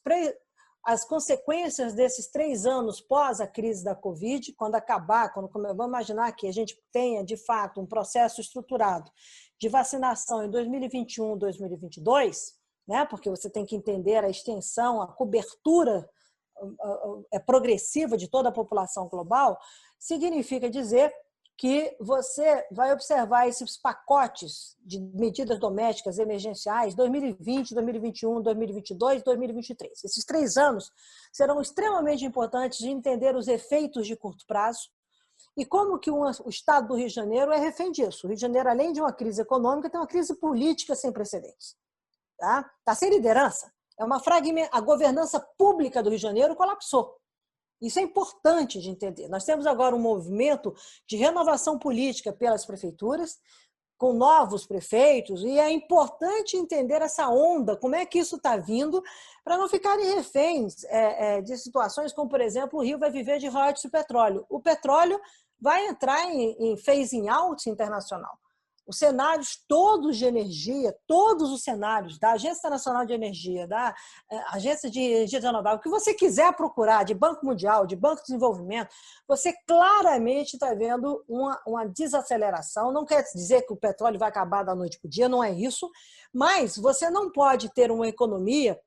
as 0.84 1.06
consequências 1.06 1.94
desses 1.94 2.28
três 2.28 2.66
anos 2.66 3.02
pós 3.02 3.42
a 3.42 3.48
crise 3.48 3.84
da 3.84 3.96
Covid, 3.96 4.54
quando 4.54 4.76
acabar, 4.76 5.34
quando 5.34 5.50
vamos 5.52 5.88
imaginar 5.88 6.32
que 6.32 6.48
a 6.48 6.52
gente 6.52 6.78
tenha 6.92 7.24
de 7.24 7.38
fato 7.38 7.82
um 7.82 7.86
processo 7.86 8.42
estruturado 8.42 9.12
de 9.60 9.68
vacinação 9.68 10.44
em 10.44 10.50
2021, 10.50 11.38
2022, 11.38 12.54
né? 12.88 13.06
Porque 13.06 13.30
você 13.30 13.50
tem 13.50 13.66
que 13.66 13.76
entender 13.76 14.24
a 14.24 14.30
extensão, 14.30 15.02
a 15.02 15.08
cobertura 15.08 16.10
é 17.32 17.40
progressiva 17.40 18.18
de 18.18 18.28
toda 18.28 18.50
a 18.50 18.54
população 18.54 19.08
global, 19.08 19.60
significa 19.98 20.70
dizer 20.70 21.14
que 21.60 21.94
você 22.00 22.66
vai 22.72 22.94
observar 22.94 23.46
esses 23.46 23.76
pacotes 23.76 24.78
de 24.80 24.98
medidas 24.98 25.60
domésticas 25.60 26.18
emergenciais 26.18 26.96
2020, 26.96 27.76
2021, 27.76 28.42
2022, 28.42 29.24
2023. 29.24 30.04
Esses 30.06 30.24
três 30.24 30.56
anos 30.56 30.90
serão 31.34 31.60
extremamente 31.60 32.24
importantes 32.24 32.80
de 32.80 32.88
entender 32.88 33.36
os 33.36 33.50
efeitos 33.50 34.08
de 34.08 34.16
curto 34.16 34.46
prazo 34.48 34.90
e 35.58 35.66
como 35.66 36.00
que 36.00 36.10
o 36.10 36.30
Estado 36.48 36.88
do 36.88 36.96
Rio 36.96 37.10
de 37.10 37.14
Janeiro 37.14 37.52
é 37.52 37.58
refém 37.58 37.92
disso. 37.92 38.26
O 38.26 38.30
Rio 38.30 38.38
de 38.38 38.42
Janeiro, 38.42 38.70
além 38.70 38.94
de 38.94 39.02
uma 39.02 39.12
crise 39.12 39.42
econômica, 39.42 39.90
tem 39.90 40.00
uma 40.00 40.08
crise 40.08 40.34
política 40.36 40.96
sem 40.96 41.12
precedentes. 41.12 41.76
Está 42.40 42.72
tá 42.86 42.96
sem 42.96 43.10
liderança. 43.10 43.70
É 44.00 44.06
uma 44.06 44.22
fragmentação. 44.22 44.80
A 44.80 44.82
governança 44.82 45.42
pública 45.58 46.02
do 46.02 46.10
Rio 46.10 46.20
de 46.20 46.24
Janeiro 46.24 46.56
colapsou. 46.56 47.20
Isso 47.82 48.00
é 48.00 48.02
importante 48.02 48.80
de 48.80 48.90
entender. 48.90 49.28
Nós 49.28 49.46
temos 49.46 49.66
agora 49.66 49.96
um 49.96 50.00
movimento 50.00 50.76
de 51.08 51.16
renovação 51.16 51.78
política 51.80 52.34
pelas 52.34 52.66
prefeituras, 52.66 53.40
com 53.98 54.14
novos 54.14 54.66
prefeitos, 54.66 55.44
e 55.44 55.60
é 55.60 55.70
importante 55.72 56.56
entender 56.56 57.02
essa 57.02 57.28
onda, 57.28 57.76
como 57.76 57.96
é 57.96 58.06
que 58.06 58.20
isso 58.20 58.38
está 58.38 58.56
vindo, 58.56 59.04
para 59.44 59.58
não 59.58 59.68
ficarem 59.68 60.16
reféns 60.16 60.86
é, 60.86 61.38
é, 61.38 61.42
de 61.42 61.58
situações 61.58 62.14
como, 62.14 62.30
por 62.30 62.40
exemplo, 62.40 62.80
o 62.80 62.82
Rio 62.82 62.98
vai 62.98 63.12
viver 63.12 63.40
de 63.40 63.48
royalties 63.48 63.84
de 63.84 63.90
petróleo. 63.90 64.46
O 64.50 64.62
petróleo 64.62 65.20
vai 65.60 65.88
entrar 65.88 66.24
em, 66.32 66.56
em 66.60 66.78
phasing 66.78 67.28
out 67.28 67.70
internacional 67.70 68.40
os 68.90 68.98
cenários 68.98 69.64
todos 69.68 70.18
de 70.18 70.26
energia, 70.26 70.98
todos 71.06 71.52
os 71.52 71.62
cenários 71.62 72.18
da 72.18 72.32
Agência 72.32 72.72
Nacional 72.72 73.06
de 73.06 73.14
Energia, 73.14 73.68
da 73.68 73.96
eh, 74.32 74.44
Agência 74.48 74.90
de 74.90 75.00
Energia 75.00 75.40
Renovável, 75.40 75.78
o 75.78 75.82
que 75.82 75.90
você 75.90 76.12
quiser 76.12 76.52
procurar, 76.56 77.06
de 77.06 77.14
Banco 77.14 77.46
Mundial, 77.46 77.86
de 77.86 77.96
Banco 77.96 78.16
de 78.16 78.24
Desenvolvimento, 78.24 78.90
você 79.28 79.54
claramente 79.68 80.56
está 80.56 80.74
vendo 80.74 81.24
uma, 81.30 81.62
uma 81.68 81.86
desaceleração. 81.86 82.92
Não 82.92 83.06
quer 83.06 83.24
dizer 83.32 83.62
que 83.62 83.74
o 83.74 83.78
petróleo 83.78 84.18
vai 84.18 84.30
acabar 84.30 84.64
da 84.64 84.74
noite 84.74 85.00
para 85.00 85.08
o 85.08 85.12
dia, 85.12 85.30
não 85.30 85.44
é 85.44 85.52
isso, 85.52 85.88
mas 86.34 86.76
você 86.76 87.12
não 87.12 87.32
pode 87.32 87.72
ter 87.72 87.92
uma 87.92 88.08
economia 88.08 88.80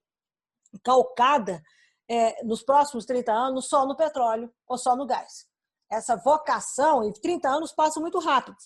calcada 0.83 1.63
é, 2.11 2.43
nos 2.43 2.65
próximos 2.65 3.07
30 3.07 3.33
anos 3.33 3.69
só 3.69 3.87
no 3.87 3.97
petróleo 3.97 4.53
ou 4.67 4.77
só 4.77 4.97
no 4.97 5.07
gás. 5.07 5.47
Essa 5.89 6.17
vocação, 6.17 7.05
em 7.05 7.13
30 7.13 7.49
anos, 7.49 7.71
passa 7.71 8.01
muito 8.01 8.19
rápido. 8.19 8.57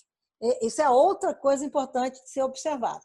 Isso 0.63 0.83
é 0.83 0.89
outra 0.89 1.35
coisa 1.35 1.65
importante 1.65 2.23
de 2.23 2.31
ser 2.31 2.43
observada. 2.43 3.01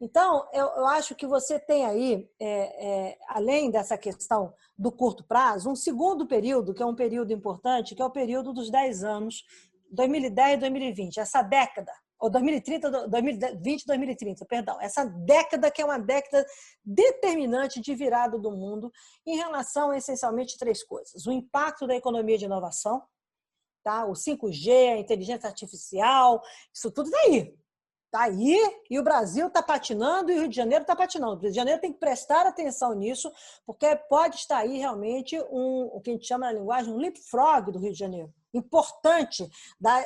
Então, 0.00 0.46
eu, 0.52 0.66
eu 0.66 0.86
acho 0.88 1.14
que 1.14 1.26
você 1.26 1.58
tem 1.58 1.86
aí, 1.86 2.28
é, 2.38 2.86
é, 3.08 3.18
além 3.28 3.70
dessa 3.70 3.96
questão 3.96 4.52
do 4.76 4.92
curto 4.92 5.24
prazo, 5.24 5.70
um 5.70 5.76
segundo 5.76 6.26
período, 6.26 6.74
que 6.74 6.82
é 6.82 6.86
um 6.86 6.94
período 6.94 7.32
importante, 7.32 7.94
que 7.94 8.02
é 8.02 8.04
o 8.04 8.10
período 8.10 8.52
dos 8.52 8.70
10 8.70 9.04
anos, 9.04 9.42
2010 9.90 10.54
e 10.54 10.60
2020, 10.60 11.20
essa 11.20 11.40
década, 11.40 11.92
ou 12.18 12.30
2030, 12.30 13.08
2020 13.08 13.86
2030, 13.86 14.44
perdão, 14.46 14.80
essa 14.80 15.04
década 15.04 15.70
que 15.70 15.80
é 15.80 15.84
uma 15.84 15.98
década 15.98 16.44
determinante 16.84 17.80
de 17.80 17.94
virada 17.94 18.38
do 18.38 18.50
mundo 18.50 18.90
em 19.26 19.36
relação 19.36 19.90
a 19.90 19.98
essencialmente 19.98 20.58
três 20.58 20.82
coisas: 20.82 21.26
o 21.26 21.32
impacto 21.32 21.86
da 21.86 21.94
economia 21.94 22.38
de 22.38 22.46
inovação, 22.46 23.02
tá? 23.86 24.04
O 24.04 24.14
5G, 24.14 24.94
a 24.94 24.98
inteligência 24.98 25.46
artificial, 25.46 26.42
isso 26.74 26.90
tudo 26.90 27.06
está 27.06 27.20
aí. 27.20 27.54
Está 28.06 28.24
aí 28.24 28.58
e 28.90 28.98
o 28.98 29.02
Brasil 29.04 29.46
está 29.46 29.62
patinando 29.62 30.32
e 30.32 30.34
o 30.34 30.40
Rio 30.40 30.48
de 30.48 30.56
Janeiro 30.56 30.82
está 30.82 30.96
patinando. 30.96 31.36
O 31.36 31.38
Rio 31.38 31.50
de 31.50 31.56
Janeiro 31.56 31.80
tem 31.80 31.92
que 31.92 32.00
prestar 32.00 32.46
atenção 32.46 32.94
nisso, 32.94 33.30
porque 33.64 33.94
pode 34.08 34.36
estar 34.36 34.58
aí 34.58 34.76
realmente 34.76 35.40
um, 35.52 35.88
o 35.92 36.00
que 36.00 36.10
a 36.10 36.12
gente 36.14 36.26
chama 36.26 36.46
na 36.46 36.52
linguagem 36.52 36.92
um 36.92 36.96
leapfrog 36.96 37.70
do 37.70 37.78
Rio 37.78 37.92
de 37.92 37.98
Janeiro. 37.98 38.34
Importante 38.52 39.48
para 39.80 40.04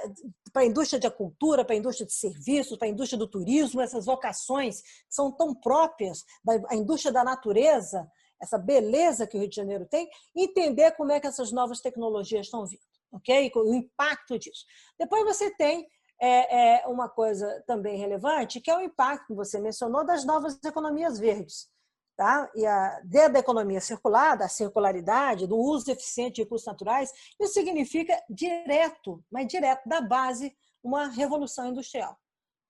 a 0.57 0.65
indústria 0.67 1.01
da 1.01 1.11
cultura, 1.11 1.65
para 1.65 1.75
a 1.75 1.79
indústria 1.79 2.07
de 2.07 2.13
serviços, 2.13 2.77
para 2.77 2.87
a 2.87 2.91
indústria 2.91 3.19
do 3.19 3.29
turismo, 3.29 3.81
essas 3.81 4.05
vocações 4.05 4.83
são 5.09 5.33
tão 5.33 5.55
próprias 5.55 6.23
da 6.45 6.75
indústria 6.75 7.13
da 7.13 7.25
natureza, 7.25 8.07
essa 8.43 8.59
beleza 8.59 9.27
que 9.27 9.39
o 9.39 9.41
Rio 9.41 9.49
de 9.49 9.57
Janeiro 9.57 9.87
tem, 9.87 10.07
entender 10.37 10.91
como 10.93 11.13
é 11.13 11.21
que 11.21 11.27
essas 11.27 11.51
novas 11.51 11.81
tecnologias 11.81 12.47
estão 12.47 12.67
vindo 12.67 12.90
ok? 13.13 13.51
O 13.57 13.75
impacto 13.75 14.39
disso. 14.39 14.65
Depois 14.99 15.25
você 15.25 15.51
tem 15.57 15.87
é, 16.21 16.83
é, 16.83 16.87
uma 16.87 17.09
coisa 17.09 17.63
também 17.67 17.97
relevante, 17.97 18.61
que 18.61 18.71
é 18.71 18.77
o 18.77 18.83
impacto 18.83 19.29
que 19.29 19.35
você 19.35 19.59
mencionou 19.59 20.05
das 20.05 20.25
novas 20.25 20.59
economias 20.65 21.19
verdes. 21.19 21.69
Tá? 22.17 22.51
E 22.55 22.67
a, 22.67 23.01
desde 23.03 23.39
a 23.39 23.41
economia 23.41 23.81
circular, 23.81 24.37
da 24.37 24.47
circularidade, 24.47 25.47
do 25.47 25.57
uso 25.57 25.91
eficiente 25.91 26.35
de 26.35 26.43
recursos 26.43 26.67
naturais, 26.67 27.11
isso 27.41 27.55
significa 27.55 28.23
direto, 28.29 29.25
mas 29.31 29.47
direto 29.47 29.89
da 29.89 30.03
base, 30.03 30.55
uma 30.83 31.09
revolução 31.09 31.69
industrial. 31.69 32.19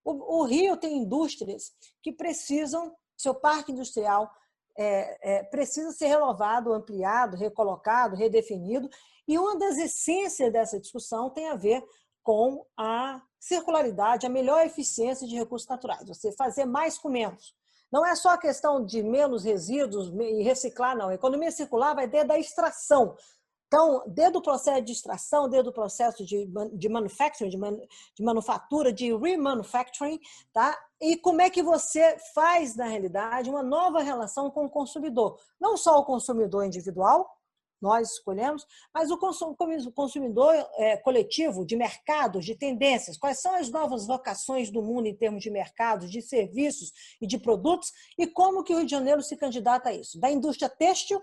O, 0.05 0.41
o 0.41 0.45
Rio 0.45 0.77
tem 0.77 0.99
indústrias 0.99 1.73
que 2.01 2.13
precisam, 2.13 2.95
seu 3.17 3.35
parque 3.35 3.73
industrial 3.73 4.31
é, 4.81 5.19
é, 5.21 5.43
precisa 5.43 5.93
ser 5.93 6.07
renovado, 6.07 6.73
ampliado, 6.73 7.37
recolocado, 7.37 8.17
redefinido, 8.17 8.89
e 9.29 9.39
uma 9.39 9.59
das 9.59 9.77
essências 9.77 10.51
dessa 10.51 10.81
discussão 10.81 11.29
tem 11.29 11.51
a 11.51 11.55
ver 11.55 11.85
com 12.23 12.65
a 12.79 13.21
circularidade, 13.39 14.27
a 14.27 14.31
melhor 14.31 14.65
eficiência 14.65 15.27
de 15.27 15.37
recursos 15.37 15.69
naturais, 15.69 16.09
você 16.09 16.33
fazer 16.33 16.65
mais 16.65 16.97
com 16.97 17.11
menos. 17.11 17.55
Não 17.93 18.07
é 18.07 18.15
só 18.15 18.31
a 18.31 18.39
questão 18.39 18.83
de 18.83 19.03
menos 19.03 19.45
resíduos 19.45 20.09
e 20.15 20.43
reciclar, 20.43 20.97
não. 20.97 21.09
A 21.09 21.15
economia 21.15 21.51
circular 21.51 21.95
vai 21.95 22.07
desde 22.07 22.33
a 22.33 22.39
extração. 22.39 23.17
Então, 23.73 24.03
desde 24.09 24.37
o 24.37 24.43
processo 24.43 24.83
de 24.83 24.91
extração, 24.91 25.49
desde 25.49 25.69
o 25.69 25.73
processo 25.73 26.25
de, 26.25 26.51
de 26.73 26.89
manufacturing, 26.89 27.49
de, 27.49 27.57
man, 27.57 27.77
de 28.17 28.25
manufatura, 28.25 28.93
de 28.93 29.17
remanufacturing, 29.17 30.19
tá? 30.53 30.77
E 31.01 31.17
como 31.17 31.41
é 31.41 31.49
que 31.49 31.63
você 31.63 32.19
faz, 32.35 32.75
na 32.75 32.87
realidade, 32.87 33.49
uma 33.49 33.63
nova 33.63 34.03
relação 34.03 34.51
com 34.51 34.65
o 34.65 34.69
consumidor. 34.69 35.39
Não 35.61 35.77
só 35.77 36.01
o 36.01 36.05
consumidor 36.05 36.65
individual, 36.65 37.31
nós 37.81 38.11
escolhemos, 38.15 38.67
mas 38.93 39.09
o 39.13 39.17
consumidor 39.93 40.53
é, 40.75 40.97
coletivo 40.97 41.65
de 41.65 41.77
mercados, 41.77 42.45
de 42.45 42.57
tendências, 42.57 43.17
quais 43.17 43.41
são 43.41 43.55
as 43.55 43.71
novas 43.71 44.05
vocações 44.05 44.69
do 44.69 44.83
mundo 44.83 45.07
em 45.07 45.17
termos 45.17 45.45
de 45.45 45.51
mercados, 45.51 46.11
de 46.11 46.21
serviços 46.21 46.91
e 47.21 47.27
de 47.27 47.39
produtos, 47.39 47.93
e 48.19 48.27
como 48.27 48.65
que 48.65 48.75
o 48.75 48.79
Rio 48.79 48.85
de 48.85 48.91
Janeiro 48.91 49.23
se 49.23 49.37
candidata 49.37 49.91
a 49.91 49.95
isso. 49.95 50.19
Da 50.19 50.29
indústria 50.29 50.69
têxtil, 50.69 51.23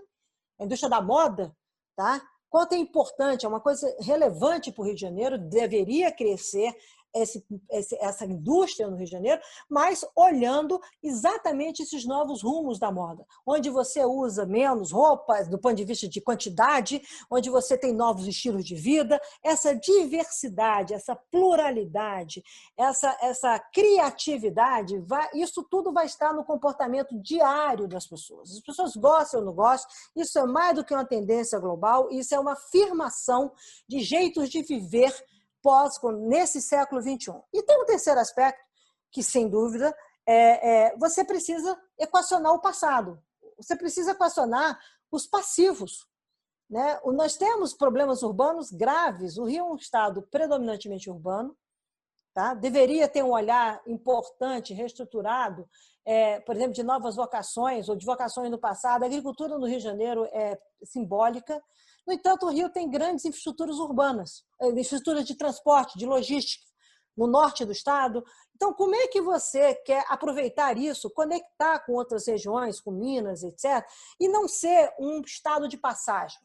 a 0.57 0.63
indústria 0.63 0.89
da 0.89 1.01
moda, 1.01 1.53
tá? 1.93 2.21
Quanto 2.49 2.73
é 2.73 2.77
importante, 2.77 3.45
é 3.45 3.49
uma 3.49 3.59
coisa 3.59 3.93
relevante 3.99 4.71
para 4.71 4.81
o 4.81 4.85
Rio 4.85 4.95
de 4.95 5.01
Janeiro, 5.01 5.37
deveria 5.37 6.11
crescer, 6.11 6.73
esse, 7.21 7.45
essa 7.69 8.25
indústria 8.25 8.87
no 8.87 8.95
Rio 8.95 9.05
de 9.05 9.11
Janeiro, 9.11 9.41
mas 9.69 10.05
olhando 10.15 10.79
exatamente 11.01 11.83
esses 11.83 12.05
novos 12.05 12.41
rumos 12.41 12.79
da 12.79 12.91
moda, 12.91 13.25
onde 13.45 13.69
você 13.69 14.03
usa 14.05 14.45
menos 14.45 14.91
roupas 14.91 15.47
do 15.47 15.57
ponto 15.57 15.75
de 15.75 15.85
vista 15.85 16.07
de 16.07 16.21
quantidade, 16.21 17.01
onde 17.29 17.49
você 17.49 17.77
tem 17.77 17.93
novos 17.93 18.27
estilos 18.27 18.65
de 18.65 18.75
vida, 18.75 19.19
essa 19.43 19.75
diversidade, 19.75 20.93
essa 20.93 21.15
pluralidade, 21.15 22.43
essa, 22.75 23.17
essa 23.21 23.59
criatividade, 23.59 24.99
vai, 24.99 25.29
isso 25.33 25.63
tudo 25.63 25.91
vai 25.91 26.05
estar 26.05 26.33
no 26.33 26.43
comportamento 26.43 27.19
diário 27.19 27.87
das 27.87 28.07
pessoas. 28.07 28.51
As 28.51 28.61
pessoas 28.61 28.95
gostam 28.95 29.39
ou 29.39 29.45
não 29.45 29.53
gostam, 29.53 29.89
isso 30.15 30.37
é 30.37 30.45
mais 30.45 30.75
do 30.75 30.83
que 30.83 30.93
uma 30.93 31.05
tendência 31.05 31.59
global, 31.59 32.09
isso 32.11 32.33
é 32.33 32.39
uma 32.39 32.53
afirmação 32.53 33.51
de 33.87 33.99
jeitos 33.99 34.49
de 34.49 34.61
viver 34.61 35.13
pós 35.61 35.99
nesse 36.27 36.61
século 36.61 37.01
XXI. 37.01 37.33
E 37.53 37.63
tem 37.63 37.81
um 37.81 37.85
terceiro 37.85 38.19
aspecto 38.19 38.61
que, 39.11 39.23
sem 39.23 39.49
dúvida, 39.49 39.95
é, 40.25 40.87
é, 40.87 40.97
você 40.97 41.23
precisa 41.23 41.79
equacionar 41.97 42.53
o 42.53 42.61
passado. 42.61 43.21
Você 43.57 43.75
precisa 43.75 44.11
equacionar 44.11 44.79
os 45.11 45.25
passivos. 45.25 46.05
Né? 46.69 46.99
Nós 47.05 47.37
temos 47.37 47.73
problemas 47.73 48.23
urbanos 48.23 48.71
graves. 48.71 49.37
O 49.37 49.45
Rio 49.45 49.59
é 49.59 49.63
um 49.63 49.75
estado 49.75 50.21
predominantemente 50.23 51.09
urbano. 51.09 51.57
Tá? 52.37 52.53
Deveria 52.53 53.07
ter 53.07 53.23
um 53.23 53.31
olhar 53.31 53.81
importante, 53.87 54.71
reestruturado, 54.71 55.67
é, 56.05 56.39
por 56.41 56.55
exemplo, 56.55 56.73
de 56.73 56.83
novas 56.83 57.15
vocações 57.15 57.89
ou 57.89 57.95
de 57.95 58.05
vocações 58.05 58.51
no 58.51 58.59
passado. 58.59 59.01
A 59.01 59.07
agricultura 59.07 59.57
no 59.57 59.65
Rio 59.65 59.79
de 59.79 59.83
Janeiro 59.83 60.23
é 60.25 60.55
simbólica. 60.83 61.59
No 62.05 62.13
entanto, 62.13 62.45
o 62.45 62.51
Rio 62.51 62.69
tem 62.69 62.91
grandes 62.91 63.25
infraestruturas 63.25 63.79
urbanas, 63.79 64.43
eh, 64.61 64.67
infraestruturas 64.67 65.25
de 65.25 65.33
transporte, 65.35 65.97
de 65.97 66.05
logística, 66.05 66.63
no 67.17 67.25
norte 67.25 67.65
do 67.65 67.71
estado. 67.71 68.23
Então, 68.55 68.71
como 68.71 68.93
é 68.93 69.07
que 69.07 69.19
você 69.19 69.73
quer 69.73 70.05
aproveitar 70.07 70.77
isso, 70.77 71.09
conectar 71.09 71.79
com 71.87 71.93
outras 71.93 72.27
regiões, 72.27 72.79
com 72.79 72.91
Minas, 72.91 73.41
etc., 73.41 73.83
e 74.19 74.27
não 74.27 74.47
ser 74.47 74.93
um 74.99 75.21
estado 75.21 75.67
de 75.67 75.75
passagem? 75.75 76.37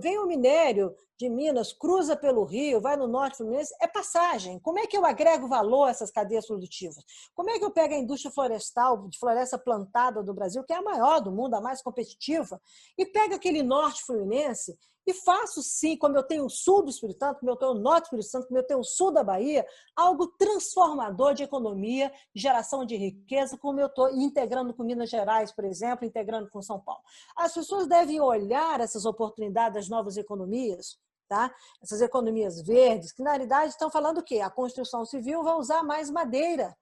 Vem 0.00 0.18
o 0.18 0.26
minério 0.26 0.92
de 1.22 1.28
Minas, 1.28 1.72
cruza 1.72 2.16
pelo 2.16 2.44
Rio, 2.44 2.80
vai 2.80 2.96
no 2.96 3.06
norte 3.06 3.36
fluminense, 3.36 3.72
é 3.80 3.86
passagem. 3.86 4.58
Como 4.58 4.78
é 4.78 4.86
que 4.86 4.96
eu 4.96 5.06
agrego 5.06 5.46
valor 5.46 5.84
a 5.84 5.90
essas 5.90 6.10
cadeias 6.10 6.46
produtivas? 6.46 7.04
Como 7.34 7.48
é 7.50 7.58
que 7.58 7.64
eu 7.64 7.70
pego 7.70 7.94
a 7.94 7.98
indústria 7.98 8.32
florestal, 8.32 9.08
de 9.08 9.18
floresta 9.18 9.56
plantada 9.56 10.22
do 10.22 10.34
Brasil, 10.34 10.64
que 10.64 10.72
é 10.72 10.76
a 10.76 10.82
maior 10.82 11.20
do 11.20 11.30
mundo, 11.30 11.54
a 11.54 11.60
mais 11.60 11.80
competitiva, 11.80 12.60
e 12.98 13.06
pego 13.06 13.34
aquele 13.34 13.62
norte 13.62 14.02
fluminense 14.04 14.76
e 15.06 15.12
faço 15.12 15.62
sim, 15.62 15.96
como 15.96 16.16
eu 16.16 16.22
tenho 16.22 16.44
o 16.44 16.50
sul 16.50 16.82
do 16.82 16.90
Espírito 16.90 17.18
Santo, 17.18 17.40
como 17.40 17.50
eu 17.50 17.56
tenho 17.56 17.72
o 17.72 17.78
norte 17.78 18.04
do 18.10 18.18
Espírito 18.18 18.30
Santo, 18.30 18.46
como 18.46 18.58
eu 18.58 18.66
tenho 18.66 18.80
o 18.80 18.84
sul 18.84 19.10
da 19.10 19.24
Bahia, 19.24 19.66
algo 19.96 20.28
transformador 20.38 21.34
de 21.34 21.42
economia, 21.42 22.12
geração 22.34 22.84
de 22.84 22.96
riqueza, 22.96 23.58
como 23.58 23.80
eu 23.80 23.86
estou 23.86 24.10
integrando 24.10 24.72
com 24.72 24.84
Minas 24.84 25.10
Gerais, 25.10 25.50
por 25.52 25.64
exemplo, 25.64 26.06
integrando 26.06 26.48
com 26.50 26.62
São 26.62 26.78
Paulo. 26.78 27.02
As 27.36 27.52
pessoas 27.52 27.88
devem 27.88 28.20
olhar 28.20 28.80
essas 28.80 29.04
oportunidades 29.04 29.74
das 29.74 29.88
novas 29.88 30.16
economias, 30.16 30.98
tá? 31.28 31.54
essas 31.82 32.00
economias 32.00 32.60
verdes, 32.62 33.12
que 33.12 33.22
na 33.22 33.30
realidade 33.30 33.70
estão 33.70 33.90
falando 33.90 34.18
o 34.18 34.22
quê? 34.22 34.40
A 34.40 34.50
construção 34.50 35.04
civil 35.04 35.42
vai 35.42 35.54
usar 35.54 35.82
mais 35.82 36.10
madeira. 36.10 36.76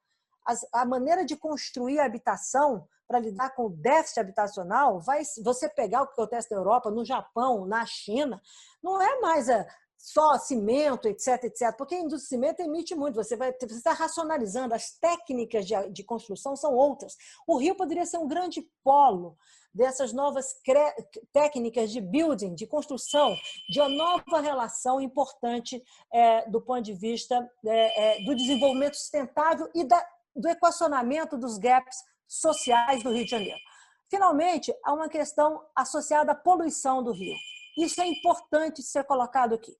a 0.73 0.85
maneira 0.85 1.23
de 1.23 1.35
construir 1.35 1.99
a 1.99 2.05
habitação 2.05 2.87
para 3.07 3.19
lidar 3.19 3.53
com 3.53 3.65
o 3.65 3.69
déficit 3.69 4.21
habitacional, 4.21 5.01
vai 5.01 5.21
você 5.43 5.67
pegar 5.67 6.01
o 6.01 6.07
que 6.07 6.13
acontece 6.13 6.49
na 6.49 6.57
Europa, 6.57 6.89
no 6.89 7.03
Japão, 7.03 7.65
na 7.65 7.85
China, 7.85 8.41
não 8.81 9.01
é 9.01 9.19
mais 9.19 9.49
a, 9.49 9.67
só 10.01 10.35
cimento, 10.39 11.07
etc, 11.07 11.43
etc, 11.43 11.75
porque 11.77 11.93
a 11.93 11.99
indústria 11.99 12.39
de 12.39 12.45
cimento 12.45 12.59
emite 12.59 12.95
muito, 12.95 13.15
você 13.15 13.35
vai 13.35 13.53
você 13.53 13.75
está 13.75 13.93
racionalizando, 13.93 14.73
as 14.73 14.91
técnicas 14.97 15.65
de, 15.65 15.75
de 15.89 16.03
construção 16.03 16.55
são 16.55 16.73
outras. 16.73 17.15
O 17.45 17.57
Rio 17.57 17.75
poderia 17.75 18.05
ser 18.05 18.17
um 18.17 18.27
grande 18.27 18.67
polo 18.83 19.37
dessas 19.73 20.11
novas 20.11 20.55
técnicas 21.31 21.91
de 21.91 22.01
building, 22.01 22.55
de 22.55 22.65
construção, 22.65 23.37
de 23.69 23.79
uma 23.79 23.89
nova 23.89 24.41
relação 24.41 24.99
importante 24.99 25.81
é, 26.11 26.49
do 26.49 26.59
ponto 26.59 26.81
de 26.81 26.93
vista 26.93 27.49
é, 27.65 28.21
é, 28.21 28.23
do 28.25 28.35
desenvolvimento 28.35 28.95
sustentável 28.95 29.69
e 29.73 29.83
da, 29.83 30.03
do 30.35 30.49
equacionamento 30.49 31.37
dos 31.37 31.57
gaps 31.57 31.97
sociais 32.27 33.03
do 33.03 33.11
Rio 33.11 33.23
de 33.23 33.31
Janeiro. 33.31 33.59
Finalmente, 34.09 34.75
há 34.83 34.93
uma 34.93 35.07
questão 35.07 35.63
associada 35.75 36.33
à 36.33 36.35
poluição 36.35 37.01
do 37.01 37.13
Rio. 37.13 37.37
Isso 37.77 38.01
é 38.01 38.07
importante 38.07 38.81
ser 38.83 39.03
colocado 39.03 39.55
aqui, 39.55 39.75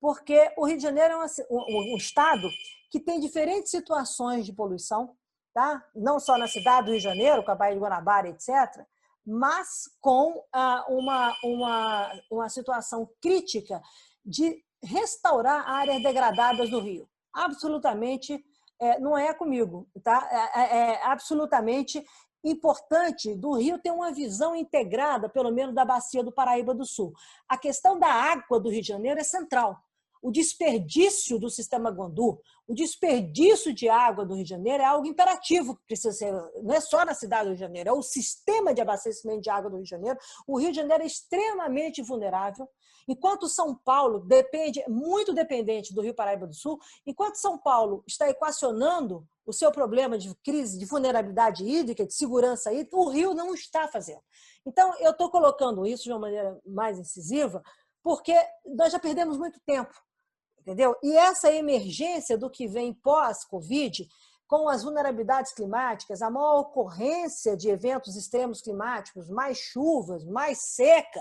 porque 0.00 0.52
o 0.56 0.66
Rio 0.66 0.76
de 0.76 0.82
Janeiro 0.82 1.14
é 1.14 1.44
um, 1.50 1.94
um 1.94 1.96
estado 1.96 2.48
que 2.90 3.00
tem 3.00 3.20
diferentes 3.20 3.70
situações 3.70 4.46
de 4.46 4.52
poluição, 4.52 5.16
tá? 5.54 5.84
não 5.94 6.18
só 6.18 6.38
na 6.38 6.48
cidade 6.48 6.86
do 6.86 6.90
Rio 6.92 7.00
de 7.00 7.04
Janeiro, 7.04 7.44
com 7.44 7.50
a 7.50 7.54
Baía 7.54 7.74
de 7.74 7.80
Guanabara, 7.80 8.28
etc., 8.28 8.84
mas 9.26 9.90
com 10.00 10.44
ah, 10.52 10.84
uma, 10.88 11.36
uma, 11.42 12.22
uma 12.30 12.48
situação 12.48 13.10
crítica 13.20 13.82
de 14.24 14.62
restaurar 14.82 15.68
áreas 15.68 16.00
degradadas 16.00 16.70
do 16.70 16.78
Rio. 16.78 17.08
Absolutamente 17.32 18.44
é, 18.80 18.98
não 19.00 19.16
é 19.16 19.32
comigo, 19.32 19.88
tá? 20.02 20.28
É, 20.30 20.60
é, 20.60 20.78
é, 20.78 21.06
absolutamente 21.06 22.04
importante 22.50 23.34
do 23.34 23.54
Rio 23.54 23.78
ter 23.78 23.90
uma 23.90 24.12
visão 24.12 24.54
integrada, 24.54 25.28
pelo 25.28 25.50
menos 25.50 25.74
da 25.74 25.84
bacia 25.84 26.22
do 26.22 26.32
Paraíba 26.32 26.74
do 26.74 26.86
Sul. 26.86 27.12
A 27.48 27.56
questão 27.56 27.98
da 27.98 28.08
água 28.08 28.60
do 28.60 28.70
Rio 28.70 28.82
de 28.82 28.88
Janeiro 28.88 29.20
é 29.20 29.24
central. 29.24 29.76
O 30.22 30.30
desperdício 30.30 31.38
do 31.38 31.48
sistema 31.48 31.90
Guandu, 31.90 32.40
o 32.66 32.74
desperdício 32.74 33.72
de 33.72 33.88
água 33.88 34.24
do 34.24 34.34
Rio 34.34 34.44
de 34.44 34.50
Janeiro 34.50 34.82
é 34.82 34.86
algo 34.86 35.06
imperativo 35.06 35.76
que 35.76 35.84
precisa 35.86 36.12
ser, 36.12 36.32
não 36.62 36.74
é 36.74 36.80
só 36.80 37.04
na 37.04 37.14
cidade 37.14 37.44
do 37.44 37.48
Rio 37.48 37.56
de 37.56 37.60
Janeiro, 37.60 37.90
é 37.90 37.92
o 37.92 38.02
sistema 38.02 38.74
de 38.74 38.80
abastecimento 38.80 39.42
de 39.42 39.50
água 39.50 39.70
do 39.70 39.76
Rio 39.76 39.84
de 39.84 39.90
Janeiro. 39.90 40.18
O 40.46 40.58
Rio 40.58 40.70
de 40.70 40.76
Janeiro 40.76 41.02
é 41.02 41.06
extremamente 41.06 42.02
vulnerável. 42.02 42.68
Enquanto 43.08 43.48
São 43.48 43.74
Paulo 43.74 44.20
depende, 44.20 44.82
muito 44.88 45.32
dependente 45.32 45.94
do 45.94 46.00
Rio 46.00 46.14
Paraíba 46.14 46.46
do 46.46 46.54
Sul, 46.54 46.78
enquanto 47.06 47.36
São 47.36 47.56
Paulo 47.56 48.02
está 48.06 48.28
equacionando 48.28 49.26
o 49.46 49.52
seu 49.52 49.70
problema 49.70 50.18
de 50.18 50.34
crise, 50.36 50.78
de 50.78 50.84
vulnerabilidade 50.84 51.64
hídrica, 51.64 52.04
de 52.04 52.12
segurança 52.12 52.72
hídrica, 52.72 52.96
o 52.96 53.08
Rio 53.08 53.32
não 53.32 53.54
está 53.54 53.86
fazendo. 53.86 54.22
Então, 54.66 54.92
eu 54.98 55.12
estou 55.12 55.30
colocando 55.30 55.86
isso 55.86 56.04
de 56.04 56.10
uma 56.10 56.18
maneira 56.18 56.60
mais 56.66 56.98
incisiva, 56.98 57.62
porque 58.02 58.34
nós 58.76 58.92
já 58.92 58.98
perdemos 58.98 59.38
muito 59.38 59.60
tempo, 59.64 59.94
entendeu? 60.58 60.96
E 61.02 61.12
essa 61.16 61.52
emergência 61.52 62.36
do 62.36 62.50
que 62.50 62.66
vem 62.66 62.92
pós-Covid, 62.92 64.08
com 64.46 64.68
as 64.68 64.82
vulnerabilidades 64.82 65.52
climáticas, 65.52 66.22
a 66.22 66.30
maior 66.30 66.60
ocorrência 66.60 67.56
de 67.56 67.68
eventos 67.68 68.14
extremos 68.16 68.60
climáticos, 68.60 69.28
mais 69.28 69.58
chuvas, 69.58 70.24
mais 70.24 70.58
seca, 70.74 71.20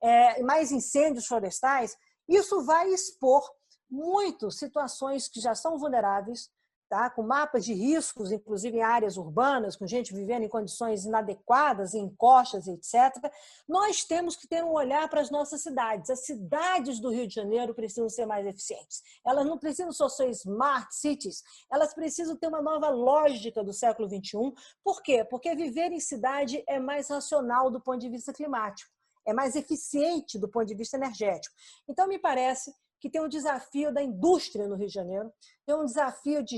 é, 0.00 0.42
mais 0.42 0.72
incêndios 0.72 1.26
florestais, 1.26 1.96
isso 2.28 2.64
vai 2.64 2.88
expor 2.88 3.42
muito 3.90 4.50
situações 4.50 5.28
que 5.28 5.40
já 5.40 5.54
são 5.54 5.78
vulneráveis, 5.78 6.50
tá? 6.92 7.08
com 7.08 7.22
mapas 7.22 7.64
de 7.64 7.72
riscos, 7.72 8.30
inclusive 8.30 8.76
em 8.76 8.82
áreas 8.82 9.16
urbanas, 9.16 9.76
com 9.76 9.86
gente 9.86 10.12
vivendo 10.12 10.42
em 10.42 10.48
condições 10.48 11.06
inadequadas, 11.06 11.94
em 11.94 12.04
encostas, 12.04 12.68
etc. 12.68 13.32
Nós 13.66 14.04
temos 14.04 14.36
que 14.36 14.46
ter 14.46 14.62
um 14.62 14.72
olhar 14.72 15.08
para 15.08 15.22
as 15.22 15.30
nossas 15.30 15.62
cidades. 15.62 16.10
As 16.10 16.26
cidades 16.26 17.00
do 17.00 17.08
Rio 17.08 17.26
de 17.26 17.34
Janeiro 17.34 17.74
precisam 17.74 18.10
ser 18.10 18.26
mais 18.26 18.46
eficientes. 18.46 19.02
Elas 19.26 19.46
não 19.46 19.56
precisam 19.56 19.90
só 19.90 20.06
ser 20.06 20.28
smart 20.28 20.94
cities, 20.94 21.42
elas 21.72 21.94
precisam 21.94 22.36
ter 22.36 22.48
uma 22.48 22.60
nova 22.60 22.90
lógica 22.90 23.64
do 23.64 23.72
século 23.72 24.06
XXI. 24.06 24.52
Por 24.84 25.02
quê? 25.02 25.24
Porque 25.24 25.54
viver 25.54 25.92
em 25.92 26.00
cidade 26.00 26.62
é 26.68 26.78
mais 26.78 27.08
racional 27.08 27.70
do 27.70 27.80
ponto 27.80 28.00
de 28.00 28.10
vista 28.10 28.34
climático 28.34 28.90
é 29.24 29.32
mais 29.32 29.54
eficiente 29.54 30.36
do 30.36 30.48
ponto 30.48 30.66
de 30.66 30.74
vista 30.74 30.96
energético. 30.96 31.54
Então, 31.88 32.08
me 32.08 32.18
parece 32.18 32.74
que 33.02 33.10
tem 33.10 33.20
um 33.20 33.28
desafio 33.28 33.92
da 33.92 34.00
indústria 34.00 34.68
no 34.68 34.76
Rio 34.76 34.86
de 34.86 34.94
Janeiro, 34.94 35.32
tem 35.66 35.74
um 35.74 35.84
desafio 35.84 36.40
de 36.40 36.56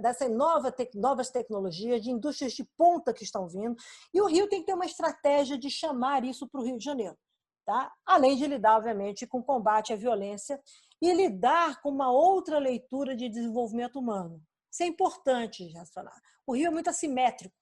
dessas 0.00 0.28
nova, 0.28 0.74
novas 0.96 1.30
tecnologias, 1.30 2.02
de 2.02 2.10
indústrias 2.10 2.54
de 2.54 2.64
ponta 2.76 3.14
que 3.14 3.22
estão 3.22 3.46
vindo, 3.46 3.76
e 4.12 4.20
o 4.20 4.26
Rio 4.26 4.48
tem 4.48 4.60
que 4.60 4.66
ter 4.66 4.74
uma 4.74 4.84
estratégia 4.84 5.56
de 5.56 5.70
chamar 5.70 6.24
isso 6.24 6.48
para 6.48 6.60
o 6.60 6.64
Rio 6.64 6.76
de 6.76 6.84
Janeiro. 6.84 7.16
Tá? 7.64 7.92
Além 8.04 8.36
de 8.36 8.48
lidar, 8.48 8.78
obviamente, 8.78 9.28
com 9.28 9.38
o 9.38 9.44
combate 9.44 9.92
à 9.92 9.96
violência 9.96 10.60
e 11.00 11.12
lidar 11.12 11.80
com 11.80 11.90
uma 11.90 12.10
outra 12.10 12.58
leitura 12.58 13.14
de 13.14 13.28
desenvolvimento 13.28 14.00
humano. 14.00 14.42
Isso 14.68 14.82
é 14.82 14.86
importante, 14.86 15.72
racionar. 15.72 16.20
O 16.44 16.56
Rio 16.56 16.66
é 16.66 16.70
muito 16.70 16.90
assimétrico. 16.90 17.54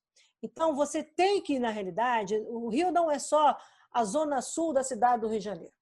Então, 0.42 0.74
você 0.74 1.02
tem 1.02 1.42
que, 1.42 1.58
na 1.58 1.70
realidade, 1.70 2.34
o 2.48 2.68
Rio 2.70 2.90
não 2.90 3.10
é 3.10 3.18
só 3.18 3.54
a 3.92 4.04
zona 4.04 4.40
sul 4.40 4.72
da 4.72 4.82
cidade 4.82 5.20
do 5.20 5.28
Rio 5.28 5.38
de 5.38 5.44
Janeiro. 5.44 5.74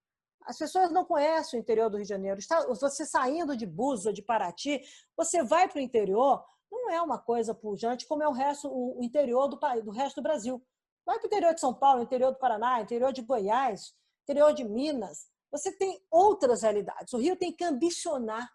As 0.45 0.59
pessoas 0.59 0.91
não 0.91 1.05
conhecem 1.05 1.59
o 1.59 1.63
interior 1.63 1.89
do 1.89 1.97
Rio 1.97 2.05
de 2.05 2.09
Janeiro. 2.09 2.41
Você 2.69 3.07
saindo 3.07 3.57
de 3.57 3.67
Búzios, 3.67 4.15
de 4.15 4.23
Paraty, 4.23 4.83
você 5.17 5.43
vai 5.43 5.69
para 5.69 5.79
o 5.79 5.83
interior, 5.83 6.45
não 6.71 6.91
é 6.91 7.01
uma 7.01 7.19
coisa 7.19 7.55
pujante 7.55 8.07
como 8.07 8.23
é 8.23 8.29
o 8.29 8.33
resto, 8.33 8.69
o 8.69 9.03
interior 9.03 9.49
do, 9.49 9.59
do 9.85 9.91
resto 9.91 10.17
do 10.17 10.23
Brasil. 10.23 10.63
Vai 11.05 11.19
para 11.19 11.25
o 11.25 11.27
interior 11.27 11.55
de 11.55 11.61
São 11.61 11.75
Paulo, 11.75 12.03
interior 12.03 12.33
do 12.33 12.39
Paraná, 12.39 12.81
interior 12.81 13.13
de 13.13 13.23
Goiás, 13.23 13.95
interior 14.23 14.53
de 14.53 14.65
Minas. 14.65 15.27
Você 15.51 15.71
tem 15.77 16.01
outras 16.11 16.63
realidades. 16.63 17.13
O 17.13 17.19
Rio 17.19 17.37
tem 17.37 17.53
que 17.53 17.65
ambicionar 17.65 18.51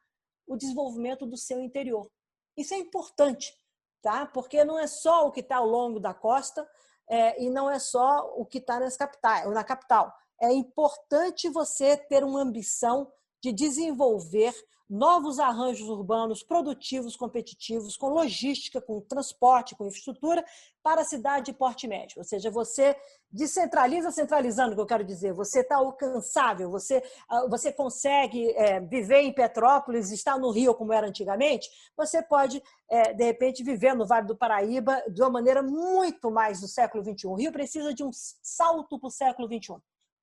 o 0.47 0.55
desenvolvimento 0.55 1.25
do 1.25 1.37
seu 1.37 1.61
interior. 1.61 2.09
Isso 2.55 2.73
é 2.73 2.77
importante, 2.77 3.53
tá? 4.01 4.25
Porque 4.25 4.63
não 4.63 4.79
é 4.79 4.87
só 4.87 5.27
o 5.27 5.31
que 5.31 5.41
está 5.41 5.57
ao 5.57 5.67
longo 5.67 5.99
da 5.99 6.13
costa 6.13 6.67
é, 7.09 7.41
e 7.41 7.49
não 7.49 7.69
é 7.69 7.77
só 7.79 8.33
o 8.35 8.45
que 8.45 8.57
está 8.57 8.79
na 8.79 9.63
capital. 9.63 10.13
É 10.41 10.51
importante 10.51 11.49
você 11.49 11.97
ter 11.97 12.23
uma 12.23 12.41
ambição 12.41 13.11
de 13.41 13.51
desenvolver 13.51 14.53
novos 14.89 15.37
arranjos 15.37 15.89
urbanos 15.89 16.41
produtivos, 16.43 17.17
competitivos, 17.17 17.97
com 17.97 18.07
logística, 18.07 18.79
com 18.79 19.01
transporte, 19.01 19.75
com 19.75 19.85
infraestrutura 19.85 20.45
para 20.81 21.01
a 21.01 21.05
cidade 21.05 21.47
de 21.47 21.53
porte 21.53 21.87
médio. 21.87 22.19
Ou 22.19 22.23
seja, 22.23 22.49
você 22.49 22.95
descentraliza 23.29 24.11
centralizando, 24.11 24.71
o 24.71 24.75
que 24.75 24.81
eu 24.81 24.85
quero 24.85 25.03
dizer. 25.03 25.33
Você 25.33 25.59
está 25.59 25.75
alcançável, 25.75 26.71
você, 26.71 27.03
ah, 27.27 27.45
você 27.49 27.73
consegue 27.73 28.49
é, 28.51 28.79
viver 28.79 29.19
em 29.19 29.33
Petrópolis, 29.33 30.11
estar 30.11 30.39
no 30.39 30.51
Rio 30.51 30.73
como 30.73 30.93
era 30.93 31.07
antigamente, 31.07 31.69
você 31.95 32.21
pode, 32.21 32.63
é, 32.89 33.13
de 33.13 33.25
repente, 33.25 33.63
viver 33.63 33.93
no 33.93 34.07
Vale 34.07 34.27
do 34.27 34.37
Paraíba 34.37 35.03
de 35.09 35.21
uma 35.21 35.29
maneira 35.29 35.61
muito 35.61 36.31
mais 36.31 36.61
do 36.61 36.67
século 36.67 37.03
XXI. 37.03 37.27
O 37.27 37.35
Rio 37.35 37.51
precisa 37.51 37.93
de 37.93 38.05
um 38.05 38.11
salto 38.13 38.97
para 38.97 39.07
o 39.07 39.11
século 39.11 39.47
XXI, 39.47 39.75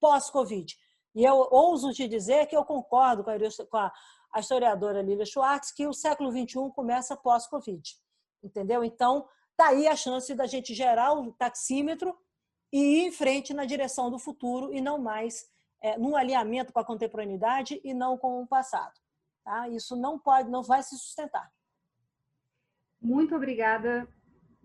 pós-Covid. 0.04 0.76
E 1.14 1.24
eu 1.24 1.48
ouso 1.50 1.92
te 1.92 2.06
dizer 2.08 2.46
que 2.46 2.56
eu 2.56 2.64
concordo 2.64 3.24
com 3.24 3.30
a, 3.30 3.36
com 3.70 3.76
a 3.76 3.92
a 4.34 4.40
historiadora 4.40 5.00
Lilia 5.00 5.24
Schwartz, 5.24 5.70
que 5.70 5.86
o 5.86 5.92
século 5.92 6.32
XXI 6.32 6.72
começa 6.74 7.16
pós-Covid. 7.16 7.88
Entendeu? 8.42 8.82
Então, 8.82 9.28
está 9.52 9.68
aí 9.68 9.86
a 9.86 9.94
chance 9.94 10.34
da 10.34 10.44
gente 10.44 10.74
gerar 10.74 11.12
o 11.12 11.32
taxímetro 11.32 12.18
e 12.72 12.78
ir 12.78 13.06
em 13.06 13.12
frente 13.12 13.54
na 13.54 13.64
direção 13.64 14.10
do 14.10 14.18
futuro 14.18 14.74
e 14.74 14.80
não 14.80 14.98
mais 14.98 15.48
é, 15.80 15.96
num 15.96 16.16
alinhamento 16.16 16.72
com 16.72 16.80
a 16.80 16.84
contemporaneidade 16.84 17.80
e 17.84 17.94
não 17.94 18.18
com 18.18 18.42
o 18.42 18.46
passado. 18.46 18.98
Tá? 19.44 19.68
Isso 19.68 19.94
não 19.94 20.18
pode, 20.18 20.50
não 20.50 20.64
vai 20.64 20.82
se 20.82 20.98
sustentar. 20.98 21.48
Muito 23.00 23.36
obrigada, 23.36 24.08